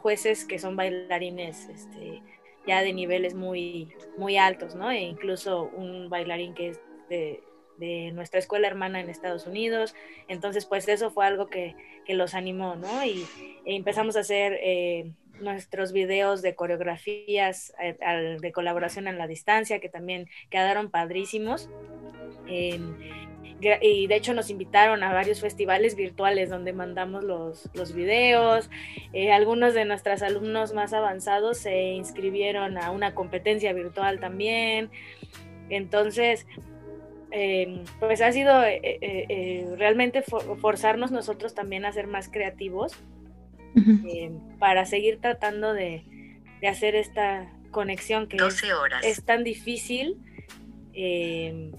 jueces 0.01 0.45
que 0.45 0.59
son 0.59 0.75
bailarines 0.75 1.69
este, 1.69 2.21
ya 2.65 2.81
de 2.81 2.93
niveles 2.93 3.33
muy, 3.33 3.93
muy 4.17 4.37
altos, 4.37 4.75
¿no? 4.75 4.91
E 4.91 5.01
incluso 5.01 5.69
un 5.75 6.09
bailarín 6.09 6.53
que 6.53 6.69
es 6.69 6.79
de 7.09 7.43
de 7.77 8.11
nuestra 8.13 8.39
escuela 8.39 8.67
hermana 8.67 8.99
en 8.99 9.09
Estados 9.09 9.47
Unidos. 9.47 9.95
Entonces, 10.27 10.65
pues 10.65 10.87
eso 10.87 11.11
fue 11.11 11.25
algo 11.25 11.47
que, 11.47 11.75
los 12.07 12.33
animó, 12.33 12.75
¿no? 12.75 13.03
Y 13.05 13.25
empezamos 13.65 14.15
a 14.15 14.19
hacer 14.19 14.57
eh, 14.61 15.11
nuestros 15.39 15.91
videos 15.91 16.41
de 16.41 16.55
coreografías 16.55 17.73
eh, 17.81 18.37
de 18.39 18.51
colaboración 18.51 19.07
en 19.07 19.17
la 19.17 19.27
distancia, 19.27 19.79
que 19.79 19.89
también 19.89 20.29
quedaron 20.49 20.89
padrísimos. 20.89 21.69
Em, 22.47 22.95
y 23.81 24.07
de 24.07 24.15
hecho 24.15 24.33
nos 24.33 24.49
invitaron 24.49 25.01
a 25.01 25.13
varios 25.13 25.41
festivales 25.41 25.95
virtuales 25.95 26.49
donde 26.49 26.73
mandamos 26.73 27.23
los, 27.23 27.69
los 27.73 27.93
videos. 27.93 28.69
Eh, 29.13 29.31
algunos 29.31 29.73
de 29.73 29.85
nuestros 29.85 30.21
alumnos 30.21 30.73
más 30.73 30.93
avanzados 30.93 31.57
se 31.57 31.93
inscribieron 31.93 32.77
a 32.77 32.91
una 32.91 33.15
competencia 33.15 33.73
virtual 33.73 34.19
también. 34.19 34.91
Entonces, 35.69 36.45
Em, 37.37 37.83
pues 37.99 38.21
ha 38.21 38.31
sido 38.31 38.63
eh, 38.63 38.79
eh, 38.81 39.25
eh, 39.27 39.75
realmente 39.77 40.21
forzarnos 40.21 41.11
nosotros 41.11 41.53
también 41.53 41.83
a 41.83 41.91
ser 41.91 42.07
más 42.07 42.29
creativos 42.29 42.95
em, 43.75 44.39
para 44.57 44.85
seguir 44.85 45.19
tratando 45.19 45.73
de, 45.73 46.05
hacer 46.65 46.95
esta 46.95 47.51
conexión 47.71 48.29
que 48.29 48.37
Es, 49.03 49.25
tan 49.25 49.43
difícil 49.43 50.15
em, 50.93 51.73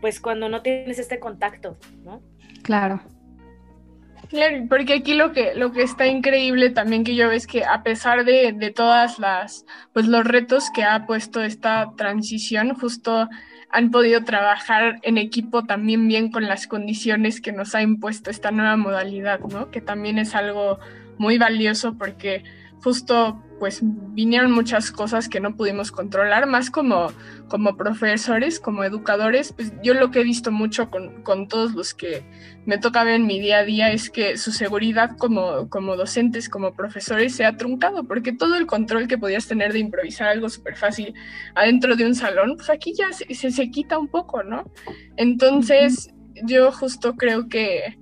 pues 0.00 0.18
cuando 0.20 0.48
no 0.48 0.62
tienes 0.62 0.98
este 0.98 1.20
contacto, 1.20 1.78
¿no? 2.02 2.20
Claro. 2.64 3.00
Claro, 4.28 4.66
porque 4.68 4.94
aquí 4.94 5.14
lo 5.14 5.32
que, 5.32 5.54
lo 5.54 5.70
que 5.70 5.82
está 5.82 6.08
increíble 6.08 6.70
también 6.70 7.04
que 7.04 7.14
yo 7.14 7.28
veo 7.28 7.36
es 7.36 7.46
que 7.46 7.64
a 7.64 7.84
pesar 7.84 8.24
de, 8.24 8.52
de 8.52 8.70
todas 8.72 9.20
las, 9.20 9.64
pues 9.92 10.08
los 10.08 10.24
retos 10.24 10.68
que 10.74 10.82
ha 10.82 11.06
puesto 11.06 11.40
esta 11.42 11.92
transición, 11.96 12.74
justo 12.74 13.28
han 13.72 13.90
podido 13.90 14.22
trabajar 14.22 15.00
en 15.02 15.16
equipo 15.16 15.64
también 15.64 16.06
bien 16.06 16.30
con 16.30 16.46
las 16.46 16.66
condiciones 16.66 17.40
que 17.40 17.52
nos 17.52 17.74
ha 17.74 17.82
impuesto 17.82 18.30
esta 18.30 18.50
nueva 18.50 18.76
modalidad, 18.76 19.40
¿no? 19.40 19.70
Que 19.70 19.80
también 19.80 20.18
es 20.18 20.34
algo 20.34 20.78
muy 21.16 21.38
valioso 21.38 21.96
porque 21.96 22.44
justo 22.82 23.42
pues 23.62 23.78
vinieron 23.80 24.50
muchas 24.50 24.90
cosas 24.90 25.28
que 25.28 25.38
no 25.38 25.54
pudimos 25.54 25.92
controlar, 25.92 26.48
más 26.48 26.68
como, 26.68 27.12
como 27.46 27.76
profesores, 27.76 28.58
como 28.58 28.82
educadores, 28.82 29.52
pues 29.52 29.72
yo 29.84 29.94
lo 29.94 30.10
que 30.10 30.22
he 30.22 30.24
visto 30.24 30.50
mucho 30.50 30.90
con, 30.90 31.22
con, 31.22 31.46
todos 31.46 31.72
los 31.72 31.94
que 31.94 32.24
me 32.66 32.78
toca 32.78 33.04
ver 33.04 33.14
en 33.14 33.26
mi 33.28 33.38
día 33.38 33.58
a 33.58 33.64
día 33.64 33.92
es 33.92 34.10
que 34.10 34.36
su 34.36 34.50
seguridad 34.50 35.16
como, 35.16 35.68
como 35.68 35.94
docentes, 35.94 36.48
como 36.48 36.74
profesores 36.74 37.36
se 37.36 37.44
ha 37.44 37.56
truncado, 37.56 38.02
porque 38.02 38.32
todo 38.32 38.56
el 38.56 38.66
control 38.66 39.06
que 39.06 39.16
podías 39.16 39.46
tener 39.46 39.72
de 39.72 39.78
improvisar 39.78 40.26
algo 40.26 40.48
súper 40.48 40.74
fácil 40.74 41.14
adentro 41.54 41.94
de 41.94 42.04
un 42.04 42.16
salón, 42.16 42.56
pues 42.56 42.68
aquí 42.68 42.94
ya 42.94 43.12
se, 43.12 43.32
se, 43.32 43.52
se 43.52 43.70
quita 43.70 43.96
un 43.96 44.08
poco, 44.08 44.42
¿no? 44.42 44.64
Entonces 45.16 46.12
yo 46.34 46.72
justo 46.72 47.14
creo 47.14 47.48
que 47.48 47.96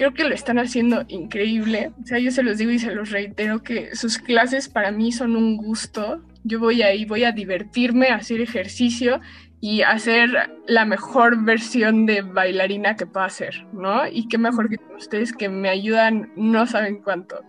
creo 0.00 0.14
que 0.14 0.24
lo 0.24 0.34
están 0.34 0.58
haciendo 0.58 1.04
increíble. 1.08 1.92
O 2.02 2.06
sea, 2.06 2.18
yo 2.18 2.30
se 2.30 2.42
los 2.42 2.56
digo 2.56 2.70
y 2.70 2.78
se 2.78 2.94
los 2.94 3.10
reitero 3.10 3.62
que 3.62 3.94
sus 3.94 4.16
clases 4.16 4.66
para 4.66 4.90
mí 4.92 5.12
son 5.12 5.36
un 5.36 5.58
gusto. 5.58 6.22
Yo 6.42 6.58
voy 6.58 6.80
ahí, 6.80 7.04
voy 7.04 7.24
a 7.24 7.32
divertirme, 7.32 8.08
hacer 8.08 8.40
ejercicio 8.40 9.20
y 9.60 9.82
hacer 9.82 10.30
la 10.66 10.86
mejor 10.86 11.44
versión 11.44 12.06
de 12.06 12.22
bailarina 12.22 12.96
que 12.96 13.04
pueda 13.04 13.26
hacer, 13.26 13.66
¿no? 13.74 14.08
Y 14.08 14.26
qué 14.28 14.38
mejor 14.38 14.70
que 14.70 14.78
ustedes 14.96 15.34
que 15.34 15.50
me 15.50 15.68
ayudan, 15.68 16.32
no 16.34 16.64
saben 16.64 17.02
cuánto 17.02 17.42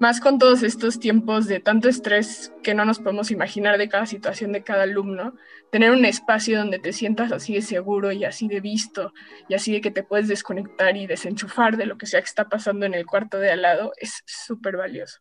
más 0.00 0.18
con 0.18 0.38
todos 0.38 0.62
estos 0.62 0.98
tiempos 0.98 1.46
de 1.46 1.60
tanto 1.60 1.88
estrés 1.88 2.52
que 2.62 2.72
no 2.72 2.86
nos 2.86 2.98
podemos 2.98 3.30
imaginar 3.30 3.76
de 3.76 3.90
cada 3.90 4.06
situación 4.06 4.50
de 4.50 4.64
cada 4.64 4.84
alumno, 4.84 5.34
tener 5.70 5.90
un 5.90 6.06
espacio 6.06 6.58
donde 6.58 6.78
te 6.78 6.94
sientas 6.94 7.32
así 7.32 7.52
de 7.52 7.60
seguro 7.60 8.10
y 8.10 8.24
así 8.24 8.48
de 8.48 8.60
visto 8.60 9.12
y 9.46 9.54
así 9.54 9.72
de 9.72 9.82
que 9.82 9.90
te 9.90 10.02
puedes 10.02 10.26
desconectar 10.26 10.96
y 10.96 11.06
desenchufar 11.06 11.76
de 11.76 11.84
lo 11.84 11.98
que 11.98 12.06
sea 12.06 12.20
que 12.20 12.28
está 12.28 12.48
pasando 12.48 12.86
en 12.86 12.94
el 12.94 13.04
cuarto 13.04 13.38
de 13.38 13.50
al 13.50 13.60
lado 13.60 13.92
es 13.98 14.22
súper 14.24 14.78
valioso. 14.78 15.20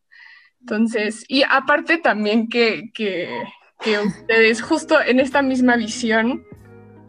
Entonces, 0.61 1.25
y 1.27 1.43
aparte 1.43 1.97
también 1.97 2.47
que, 2.47 2.89
que, 2.93 3.29
que 3.81 3.99
ustedes 3.99 4.61
justo 4.61 5.01
en 5.01 5.19
esta 5.19 5.41
misma 5.41 5.75
visión 5.75 6.45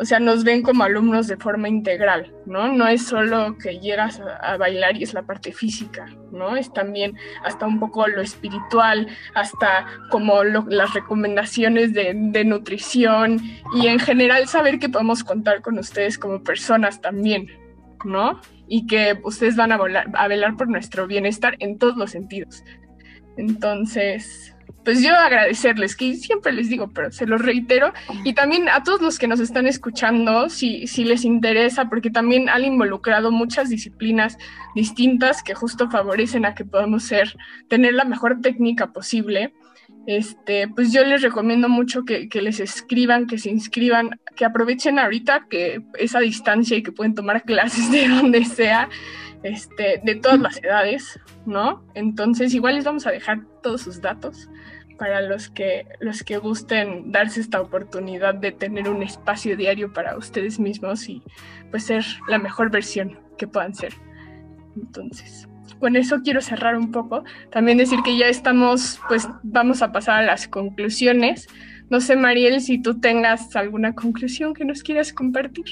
o 0.01 0.05
sea, 0.07 0.19
nos 0.19 0.45
ven 0.45 0.63
como 0.63 0.83
alumnos 0.83 1.27
de 1.27 1.37
forma 1.37 1.69
integral, 1.69 2.33
¿no? 2.47 2.73
No 2.73 2.89
es 2.89 3.07
solo 3.07 3.59
que 3.59 3.81
llegas 3.81 4.19
a, 4.19 4.57
bailar 4.57 4.97
y 4.97 5.03
es 5.03 5.13
la 5.13 5.25
parte 5.25 5.53
física, 5.53 6.07
¿no? 6.33 6.57
Es 6.57 6.73
también 6.73 7.19
hasta 7.45 7.67
un 7.67 7.79
poco 7.79 8.09
lo 8.09 8.23
espiritual, 8.23 9.09
hasta 9.35 9.85
como 10.09 10.43
las 10.43 10.95
recomendaciones 10.95 11.93
de, 11.93 12.45
nutrición 12.47 13.43
y 13.75 13.89
en 13.89 13.99
general 13.99 14.49
saber 14.49 14.79
que 14.79 14.89
podemos 14.89 15.23
contar 15.23 15.61
con 15.61 15.79
ustedes 15.79 16.17
como 16.17 16.43
personas 16.43 17.03
también, 17.03 17.49
¿no? 18.03 18.41
Y 18.69 18.87
que 18.87 19.21
ustedes 19.23 19.55
van 19.55 19.71
a, 19.71 19.79
a 20.15 20.29
velar 20.29 20.57
por 20.57 20.71
nuestro 20.71 21.07
bienestar 21.07 21.57
en 21.59 21.77
todos 21.77 21.99
los 21.99 22.11
sentidos. 22.11 22.65
Entonces, 23.37 24.57
pues 24.85 25.03
yo 25.03 25.15
agradecerles, 25.15 25.95
que 25.95 26.15
siempre 26.15 26.53
les 26.53 26.69
digo, 26.69 26.91
pero 26.95 27.13
se 27.13 27.27
los 27.27 27.43
reitero, 27.43 27.93
y 28.25 28.33
también 28.33 28.69
a 28.69 28.83
todos 28.83 29.03
los 29.03 29.19
que 29.19 29.29
nos 29.29 29.41
están 29.41 29.67
escuchando, 29.67 30.49
si, 30.49 30.87
si 30.87 31.05
les 31.05 31.25
interesa, 31.25 31.89
porque 31.89 32.11
también 32.11 32.49
han 32.49 32.65
involucrado 32.65 33.31
muchas 33.31 33.69
disciplinas 33.69 34.39
distintas 34.75 35.43
que 35.43 35.55
justo 35.55 35.91
favorecen 35.91 36.47
a 36.47 36.55
que 36.55 36.65
podamos 36.65 37.05
ser, 37.05 37.37
tener 37.69 37.95
la 37.95 38.05
mejor 38.05 38.41
técnica 38.41 38.93
posible. 38.93 39.53
Este, 40.07 40.67
pues 40.69 40.93
yo 40.93 41.05
les 41.05 41.21
recomiendo 41.21 41.69
mucho 41.69 42.05
que, 42.05 42.29
que 42.29 42.41
les 42.41 42.59
escriban, 42.59 43.27
que 43.27 43.39
se 43.39 43.51
inscriban, 43.51 44.19
que 44.35 44.45
aprovechen 44.45 44.99
ahorita 44.99 45.47
que 45.51 45.83
esa 45.99 46.21
distancia 46.21 46.77
y 46.77 46.83
que 46.83 46.93
pueden 46.93 47.15
tomar 47.15 47.43
clases 47.45 47.91
de 47.91 48.09
donde 48.09 48.45
sea 48.45 48.89
este, 49.43 50.01
de 50.03 50.15
todas 50.15 50.41
las 50.41 50.63
edades, 50.63 51.21
¿no? 51.47 51.85
Entonces 51.95 52.55
igual 52.55 52.77
les 52.77 52.85
vamos 52.85 53.07
a 53.07 53.11
dejar 53.11 53.41
todos 53.63 53.83
sus 53.83 54.01
datos 54.01 54.49
para 55.01 55.23
los 55.23 55.49
que, 55.49 55.87
los 55.99 56.23
que 56.23 56.37
gusten 56.37 57.11
darse 57.11 57.41
esta 57.41 57.59
oportunidad 57.59 58.35
de 58.35 58.53
tener 58.53 58.87
un 58.87 59.03
espacio 59.03 59.57
diario 59.57 59.95
para 59.95 60.15
ustedes 60.15 60.61
mismos 60.61 61.09
y 61.09 61.23
pues 61.71 61.85
ser 61.85 62.05
la 62.29 62.37
mejor 62.37 62.71
versión 62.71 63.19
que 63.39 63.47
puedan 63.47 63.75
ser. 63.75 63.95
Entonces, 64.77 65.49
con 65.79 65.97
eso 65.97 66.21
quiero 66.23 66.43
cerrar 66.43 66.77
un 66.77 66.93
poco. 66.93 67.25
También 67.51 67.79
decir 67.79 68.01
que 68.05 68.19
ya 68.19 68.27
estamos, 68.27 69.01
pues 69.09 69.27
vamos 69.43 69.81
a 69.81 69.91
pasar 69.91 70.19
a 70.19 70.27
las 70.27 70.47
conclusiones. 70.47 71.49
No 71.89 72.03
sé, 72.03 72.15
Mariel, 72.15 72.61
si 72.61 72.83
tú 72.83 73.01
tengas 73.01 73.57
alguna 73.57 73.95
conclusión 73.95 74.53
que 74.53 74.67
nos 74.67 74.83
quieras 74.83 75.15
compartir. 75.15 75.65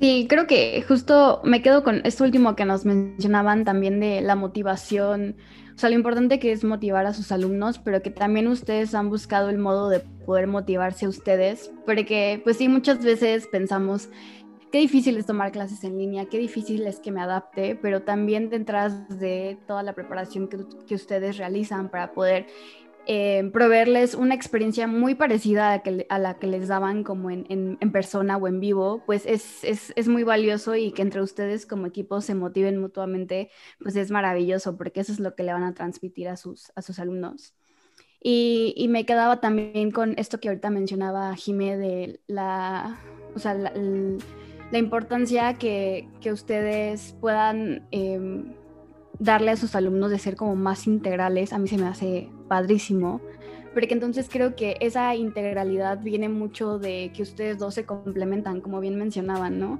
Sí, 0.00 0.26
creo 0.28 0.46
que 0.46 0.84
justo 0.86 1.40
me 1.42 1.62
quedo 1.62 1.82
con 1.82 2.00
esto 2.04 2.22
último 2.22 2.54
que 2.54 2.64
nos 2.64 2.84
mencionaban 2.84 3.64
también 3.64 3.98
de 3.98 4.20
la 4.20 4.36
motivación, 4.36 5.34
o 5.80 5.82
sea, 5.82 5.88
lo 5.88 5.96
importante 5.96 6.38
que 6.38 6.52
es 6.52 6.62
motivar 6.62 7.06
a 7.06 7.14
sus 7.14 7.32
alumnos, 7.32 7.78
pero 7.78 8.02
que 8.02 8.10
también 8.10 8.48
ustedes 8.48 8.94
han 8.94 9.08
buscado 9.08 9.48
el 9.48 9.56
modo 9.56 9.88
de 9.88 10.00
poder 10.26 10.46
motivarse 10.46 11.06
a 11.06 11.08
ustedes, 11.08 11.72
porque 11.86 12.38
pues 12.44 12.58
sí, 12.58 12.68
muchas 12.68 13.02
veces 13.02 13.46
pensamos, 13.46 14.10
qué 14.70 14.76
difícil 14.76 15.16
es 15.16 15.24
tomar 15.24 15.52
clases 15.52 15.82
en 15.84 15.96
línea, 15.96 16.26
qué 16.26 16.36
difícil 16.36 16.86
es 16.86 17.00
que 17.00 17.10
me 17.10 17.22
adapte, 17.22 17.78
pero 17.80 18.02
también 18.02 18.50
detrás 18.50 19.08
de 19.20 19.56
toda 19.66 19.82
la 19.82 19.94
preparación 19.94 20.48
que, 20.48 20.58
que 20.86 20.94
ustedes 20.94 21.38
realizan 21.38 21.88
para 21.88 22.12
poder 22.12 22.46
eh, 23.12 23.50
proveerles 23.52 24.14
una 24.14 24.36
experiencia 24.36 24.86
muy 24.86 25.16
parecida 25.16 25.82
a, 26.08 26.18
la 26.20 26.38
que 26.38 26.46
les 26.46 26.68
daban 26.68 27.02
como 27.02 27.28
en, 27.28 27.76
persona 27.90 28.36
o 28.36 28.46
en 28.46 28.60
vivo, 28.60 29.02
pues 29.04 29.24
es, 29.26 30.06
muy 30.06 30.22
valioso 30.22 30.76
y 30.76 30.92
que 30.92 31.02
entre 31.02 31.20
ustedes 31.20 31.66
como 31.66 31.86
equipo 31.86 32.20
se 32.20 32.36
motiven 32.36 32.76
mutuamente, 32.76 33.50
pues 33.80 33.96
es 33.96 34.12
maravilloso 34.12 34.76
porque 34.76 35.00
eso 35.00 35.10
es 35.10 35.18
lo 35.18 35.34
que 35.34 35.42
le 35.42 35.52
van 35.52 35.64
a 35.64 35.74
transmitir 35.74 36.28
a 36.28 36.36
sus, 36.36 36.70
a 36.76 36.82
sus 36.82 37.00
alumnos. 37.00 37.56
Y, 38.22 38.86
me 38.90 39.04
quedaba 39.04 39.40
también 39.40 39.90
con 39.90 40.14
esto 40.16 40.38
que 40.38 40.48
ahorita 40.48 40.70
mencionaba 40.70 41.34
Jimé 41.34 41.76
de 41.76 42.20
la, 42.28 43.00
o 43.34 43.40
sea, 43.40 43.54
la, 43.54 44.78
importancia 44.78 45.54
que, 45.54 46.06
ustedes 46.32 47.16
puedan 47.20 47.88
em, 47.90 48.54
darle 49.18 49.50
a 49.50 49.56
sus 49.56 49.74
alumnos 49.74 50.12
de 50.12 50.20
ser 50.20 50.36
como 50.36 50.54
más 50.54 50.86
integrales. 50.86 51.52
A 51.52 51.58
mí 51.58 51.66
se 51.66 51.76
me 51.76 51.88
hace 51.88 52.30
padrísimo 52.50 53.20
porque 53.72 53.94
entonces 53.94 54.28
creo 54.30 54.56
que 54.56 54.76
esa 54.80 55.14
integralidad 55.14 56.00
viene 56.00 56.28
mucho 56.28 56.78
de 56.78 57.12
que 57.14 57.22
ustedes 57.22 57.58
dos 57.58 57.74
se 57.74 57.86
complementan, 57.86 58.60
como 58.60 58.80
bien 58.80 58.96
mencionaban, 58.96 59.60
¿no? 59.60 59.78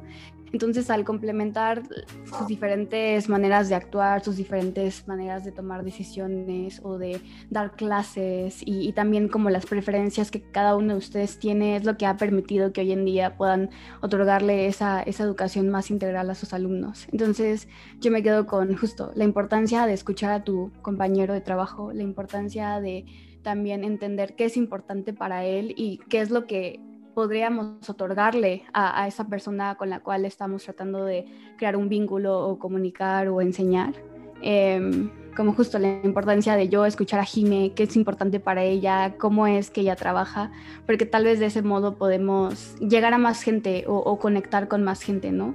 Entonces, 0.52 0.90
al 0.90 1.04
complementar 1.04 1.82
sus 2.24 2.46
diferentes 2.46 3.28
maneras 3.28 3.68
de 3.68 3.74
actuar, 3.74 4.22
sus 4.22 4.36
diferentes 4.36 5.06
maneras 5.06 5.44
de 5.44 5.52
tomar 5.52 5.84
decisiones 5.84 6.80
o 6.82 6.98
de 6.98 7.20
dar 7.50 7.72
clases 7.72 8.62
y, 8.64 8.92
también 8.92 9.28
como 9.28 9.50
las 9.50 9.66
preferencias 9.66 10.30
que 10.30 10.42
cada 10.42 10.76
uno 10.76 10.94
de 10.94 10.98
ustedes 10.98 11.38
tiene, 11.38 11.76
es 11.76 11.84
lo 11.84 11.96
que 11.96 12.06
ha 12.06 12.16
permitido 12.16 12.72
que 12.72 12.80
hoy 12.80 12.92
en 12.92 13.04
día 13.04 13.36
puedan 13.36 13.70
otorgarle 14.00 14.66
esa, 14.66 15.02
esa 15.02 15.24
educación 15.24 15.68
más 15.68 15.90
integral 15.90 16.28
a 16.30 16.34
sus 16.34 16.52
alumnos. 16.52 17.06
Entonces, 17.12 17.68
yo 18.00 18.10
me 18.10 18.22
quedo 18.22 18.46
con 18.46 18.76
justo 18.76 19.12
la 19.14 19.24
importancia 19.24 19.86
de 19.86 19.92
escuchar 19.92 20.32
a 20.32 20.44
tu 20.44 20.72
compañero 20.82 21.34
de 21.34 21.40
trabajo, 21.40 21.92
la 21.92 22.02
importancia 22.02 22.80
de 22.80 23.04
también 23.42 23.84
entender 23.84 24.34
qué 24.36 24.44
es 24.46 24.56
importante 24.56 25.12
para 25.12 25.44
él 25.44 25.74
y 25.76 25.98
qué 26.08 26.20
es 26.20 26.30
lo 26.30 26.46
que 26.46 26.80
podríamos 27.20 27.86
otorgarle 27.86 28.62
a, 28.72 29.06
esa 29.06 29.26
persona 29.26 29.74
con 29.74 29.90
la 29.90 30.00
cual 30.00 30.24
estamos 30.24 30.64
tratando 30.64 31.04
de 31.04 31.26
crear 31.58 31.76
un 31.76 31.90
vínculo 31.90 32.48
o 32.48 32.58
comunicar 32.58 33.28
o 33.28 33.42
enseñar. 33.42 33.92
Em, 34.40 35.10
como 35.36 35.52
justo 35.52 35.78
la 35.78 36.00
importancia 36.02 36.56
de 36.56 36.70
yo 36.70 36.86
escuchar 36.86 37.20
a 37.20 37.24
Jime, 37.24 37.72
qué 37.76 37.82
es 37.82 37.94
importante 37.94 38.40
para 38.40 38.64
ella, 38.64 39.16
cómo 39.18 39.46
es 39.46 39.70
que 39.70 39.82
ella 39.82 39.96
trabaja, 39.96 40.50
porque 40.86 41.04
tal 41.04 41.24
vez 41.24 41.38
de 41.40 41.46
ese 41.46 41.60
modo 41.60 41.98
podemos 41.98 42.74
llegar 42.80 43.12
a 43.12 43.18
más 43.18 43.42
gente 43.42 43.84
o, 43.86 44.18
conectar 44.18 44.66
con 44.66 44.82
más 44.82 45.02
gente, 45.02 45.30
¿no? 45.30 45.54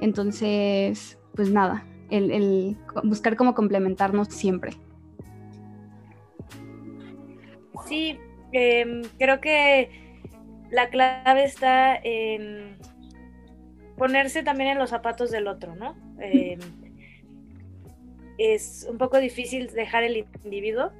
Entonces, 0.00 1.18
pues 1.34 1.50
nada, 1.50 1.84
el 2.08 2.76
buscar 3.02 3.34
cómo 3.34 3.56
complementarnos 3.56 4.28
siempre. 4.28 4.76
Sí, 7.84 8.16
em, 8.52 9.02
creo 9.18 9.40
que 9.40 9.99
la 10.70 10.88
clave 10.88 11.44
está 11.44 11.96
en 11.96 12.76
ponerse 13.96 14.42
también 14.42 14.70
en 14.70 14.78
los 14.78 14.90
zapatos 14.90 15.30
del 15.30 15.46
otro, 15.46 15.74
¿no? 15.74 15.96
Em, 16.18 16.58
es 18.38 18.86
un 18.88 18.96
poco 18.96 19.18
difícil 19.18 19.66
dejar 19.68 20.04
el 20.04 20.26
individuo, 20.44 20.92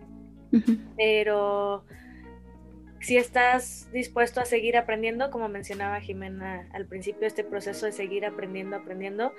pero 0.97 1.85
si 3.01 3.17
estás 3.17 3.89
dispuesto 3.93 4.41
a 4.41 4.45
seguir 4.45 4.77
aprendiendo, 4.77 5.31
como 5.31 5.49
mencionaba 5.49 6.01
Jimena 6.01 6.69
al 6.75 6.87
principio, 6.87 7.27
este 7.27 7.45
proceso 7.45 7.87
de 7.87 7.93
seguir 7.93 8.27
aprendiendo, 8.27 8.77
aprendiendo, 8.77 9.33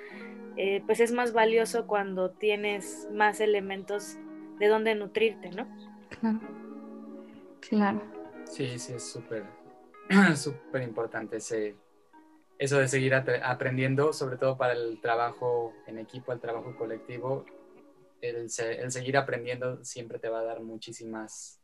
eh, 0.56 0.82
pues 0.84 0.98
es 0.98 1.12
más 1.12 1.32
valioso 1.32 1.86
cuando 1.86 2.30
tienes 2.30 3.08
más 3.12 3.40
elementos 3.40 4.16
de 4.58 4.66
donde 4.66 4.94
nutrirte, 4.94 5.50
¿no? 5.50 5.68
Claro. 6.20 6.40
Claro. 7.60 8.02
Sí, 8.44 8.78
sí, 8.78 8.94
es 8.94 9.04
súper, 9.04 9.44
súper 10.36 10.82
importante 10.82 11.36
ese, 11.36 11.76
eso 12.58 12.78
de 12.78 12.88
seguir 12.88 13.14
aprendiendo, 13.14 14.12
sobre 14.12 14.36
todo 14.36 14.56
para 14.56 14.74
el 14.74 15.00
trabajo 15.00 15.72
en 15.86 15.98
equipo, 15.98 16.32
el 16.32 16.40
trabajo 16.40 16.76
colectivo. 16.76 17.44
El, 18.20 18.50
seguir 18.50 19.16
aprendiendo 19.16 19.84
siempre 19.84 20.20
te 20.20 20.28
va 20.28 20.40
a 20.40 20.44
dar 20.44 20.60
muchísimas 20.60 21.60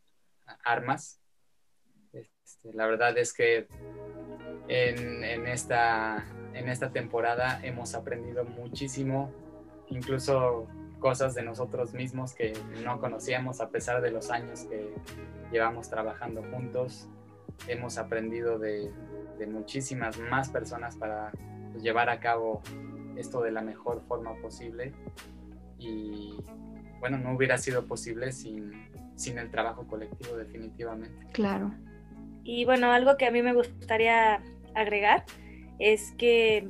armas. 0.63 1.21
Este, 2.11 2.73
la 2.73 2.85
verdad 2.85 3.17
es 3.17 3.31
que 3.31 3.67
en, 4.67 5.23
en, 5.23 5.47
esta, 5.47 6.25
en 6.53 6.67
esta 6.67 6.91
temporada 6.91 7.61
hemos 7.63 7.95
aprendido 7.95 8.43
muchísimo, 8.43 9.31
incluso 9.87 10.67
cosas 10.99 11.33
de 11.33 11.43
nosotros 11.43 11.93
mismos 11.93 12.33
que 12.33 12.53
no 12.83 12.99
conocíamos 12.99 13.61
a 13.61 13.69
pesar 13.69 14.01
de 14.01 14.11
los 14.11 14.29
años 14.29 14.65
que 14.65 14.93
llevamos 15.51 15.89
trabajando 15.89 16.43
juntos. 16.43 17.07
Hemos 17.67 17.97
aprendido 17.97 18.59
de, 18.59 18.91
muchísimas 19.47 20.17
más 20.19 20.49
personas 20.49 20.97
para 20.97 21.31
pues, 21.71 21.81
llevar 21.81 22.09
a 22.09 22.19
cabo 22.19 22.61
esto 23.15 23.41
de 23.41 23.51
la 23.51 23.61
mejor 23.61 24.01
forma 24.07 24.33
posible. 24.41 24.93
Y 25.77 26.37
bueno, 26.99 27.17
no 27.17 27.33
hubiera 27.33 27.57
sido 27.57 27.85
posible 27.85 28.31
sin, 28.31 28.71
sin 29.15 29.37
el 29.37 29.49
trabajo 29.49 29.87
colectivo 29.87 30.35
definitivamente. 30.35 31.25
Claro. 31.31 31.73
Y 32.43 32.65
bueno, 32.65 32.91
algo 32.91 33.15
que 33.17 33.27
a 33.27 33.31
mí 33.31 33.41
me 33.41 33.53
gustaría 33.53 34.41
agregar 34.73 35.25
es 35.77 36.11
que 36.17 36.67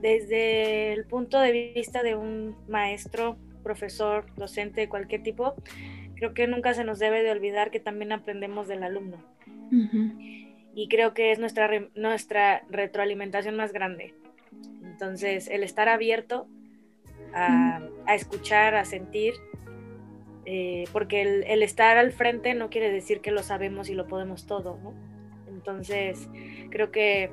desde 0.00 0.92
el 0.92 1.06
punto 1.06 1.40
de 1.40 1.72
vista 1.74 2.02
de 2.02 2.16
un 2.16 2.56
maestro 2.68 3.36
profesor, 3.62 4.26
docente 4.36 4.82
de 4.82 4.88
cualquier 4.88 5.22
tipo, 5.22 5.54
creo 6.16 6.34
que 6.34 6.46
nunca 6.46 6.74
se 6.74 6.84
nos 6.84 6.98
debe 6.98 7.22
de 7.22 7.30
olvidar 7.30 7.70
que 7.70 7.80
también 7.80 8.12
aprendemos 8.12 8.68
del 8.68 8.82
alumno. 8.82 9.18
Y 10.74 10.88
creo 10.88 11.14
que 11.14 11.32
es 11.32 11.38
nuestra, 11.38 11.68
nuestra 11.94 12.62
retroalimentación 12.70 13.56
más 13.56 13.72
grande. 13.72 14.14
Entonces, 14.82 15.48
el 15.48 15.62
estar 15.62 15.88
abierto 15.88 16.46
a, 17.34 17.80
escuchar, 18.14 18.74
a 18.74 18.84
sentir, 18.84 19.34
eh, 20.44 20.84
porque 20.92 21.22
el, 21.22 21.44
el, 21.44 21.62
estar 21.62 21.96
al 21.96 22.12
frente 22.12 22.54
no 22.54 22.68
quiere 22.68 22.90
decir 22.90 23.20
que 23.20 23.30
lo 23.30 23.42
sabemos 23.42 23.88
y 23.88 23.94
lo 23.94 24.06
podemos 24.06 24.46
todo, 24.46 24.78
¿no? 24.82 24.92
Entonces, 25.48 26.28
creo 26.70 26.90
que 26.90 27.30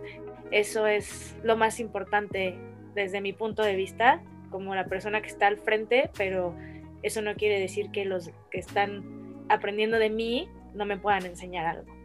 eso 0.52 0.88
es 0.88 1.36
lo 1.44 1.58
más 1.58 1.80
importante 1.80 2.56
desde 2.96 3.22
mi 3.22 3.34
punto 3.34 3.64
de 3.64 3.76
vista 3.76 4.22
como 4.50 4.76
la 4.76 4.86
persona 4.86 5.22
que 5.22 5.28
está 5.28 5.48
al 5.48 5.58
frente, 5.58 6.10
pero 6.18 6.56
eso 7.04 7.22
no 7.22 7.36
quiere 7.36 7.60
decir 7.60 7.92
que 7.92 8.06
los 8.06 8.32
que 8.52 8.60
están 8.60 9.46
aprendiendo 9.48 9.98
de 9.98 10.10
mí 10.10 10.48
no 10.74 10.86
me 10.86 10.98
puedan 10.98 11.26
enseñar 11.26 11.66
algo. 11.66 11.99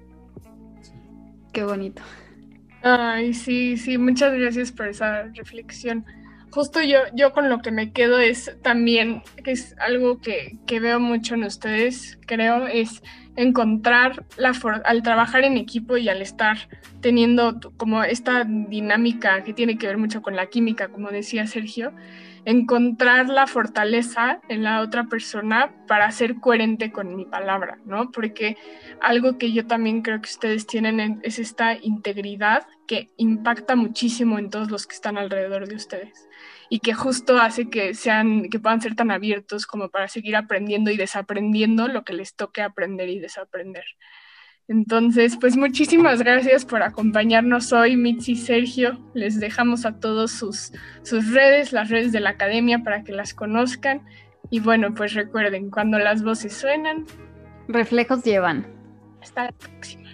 Qué 1.54 1.62
bonito. 1.62 2.02
Ay, 2.82 3.32
sí, 3.32 3.76
sí, 3.76 3.96
muchas 3.96 4.34
gracias 4.34 4.72
por 4.72 4.88
esa 4.88 5.22
reflexión. 5.34 6.04
Justo 6.50 6.82
yo, 6.82 6.98
yo 7.14 7.32
con 7.32 7.48
lo 7.48 7.60
que 7.60 7.70
me 7.70 7.92
quedo 7.92 8.18
es 8.18 8.56
también, 8.62 9.22
que 9.42 9.52
es 9.52 9.74
algo 9.78 10.20
que, 10.20 10.58
que 10.66 10.80
veo 10.80 10.98
mucho 10.98 11.34
en 11.34 11.44
ustedes, 11.44 12.18
creo, 12.26 12.66
es 12.66 13.02
encontrar 13.36 14.24
la 14.36 14.52
al 14.84 15.02
trabajar 15.02 15.44
en 15.44 15.56
equipo 15.56 15.96
y 15.96 16.08
al 16.08 16.22
estar 16.22 16.56
teniendo 17.00 17.60
como 17.76 18.02
esta 18.02 18.44
dinámica 18.44 19.44
que 19.44 19.52
tiene 19.52 19.78
que 19.78 19.86
ver 19.86 19.98
mucho 19.98 20.22
con 20.22 20.36
la 20.36 20.46
química, 20.46 20.88
como 20.88 21.10
decía 21.10 21.46
Sergio, 21.46 21.92
encontrar 22.44 23.28
la 23.28 23.46
fortaleza 23.46 24.40
en 24.48 24.62
la 24.62 24.80
otra 24.80 25.04
persona 25.04 25.72
para 25.87 26.11
ser 26.11 26.37
coherente 26.37 26.92
con 26.92 27.16
mi 27.16 27.24
palabra, 27.24 27.78
¿no? 27.85 28.11
Porque 28.11 28.57
algo 29.00 29.38
que 29.38 29.52
yo 29.52 29.66
también 29.66 30.02
creo 30.02 30.20
que 30.20 30.30
ustedes 30.30 30.66
tienen 30.66 31.20
es 31.22 31.38
esta 31.38 31.74
integridad 31.74 32.66
que 32.87 33.11
impacta 33.16 33.76
muchísimo 33.76 34.38
en 34.38 34.50
todos 34.50 34.70
los 34.70 34.87
que 34.87 34.94
están 34.94 35.16
alrededor 35.16 35.68
de 35.68 35.76
ustedes 35.76 36.28
y 36.68 36.80
que 36.80 36.94
justo 36.94 37.38
hace 37.38 37.70
que 37.70 37.94
sean 37.94 38.48
que 38.50 38.59
puedan 38.59 38.80
ser 38.80 38.94
tan 38.94 39.11
abiertos 39.11 39.66
como 39.66 39.88
para 39.88 40.09
seguir 40.09 40.37
aprendiendo 40.37 40.90
y 40.90 40.96
desaprendiendo 40.96 41.88
lo 41.88 42.04
que 42.04 42.12
les 42.12 42.35
toque 42.35 42.62
aprender 42.62 43.09
y 43.09 43.20
desaprender. 43.20 43.85
Entonces, 44.66 45.37
pues 45.38 45.57
muchísimas 45.57 46.20
gracias 46.20 46.64
por 46.64 46.83
acompañarnos 46.83 47.72
hoy, 47.72 47.96
Mitzi 47.96 48.33
y 48.33 48.37
Sergio. 48.37 48.98
Les 49.12 49.38
dejamos 49.38 49.85
a 49.85 50.00
todos 50.00 50.31
sus, 50.31 50.72
sus 51.03 51.33
redes, 51.33 51.72
las 51.72 51.90
redes 51.90 52.12
de 52.12 52.20
la 52.20 52.31
academia 52.31 52.83
para 52.83 53.05
que 53.05 53.12
las 53.12 53.35
conozcan. 53.35 54.03
Y 54.50 54.61
bueno, 54.61 54.94
pues 54.94 55.14
recuerden, 55.14 55.70
cuando 55.70 55.98
las 55.98 56.22
voces 56.22 56.55
suenan, 56.55 57.05
reflejos 57.68 58.24
llevan. 58.24 58.66
Hasta 59.22 59.44
la 59.44 59.53
próxima. 59.53 60.11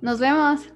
Nos 0.00 0.18
vemos. 0.18 0.75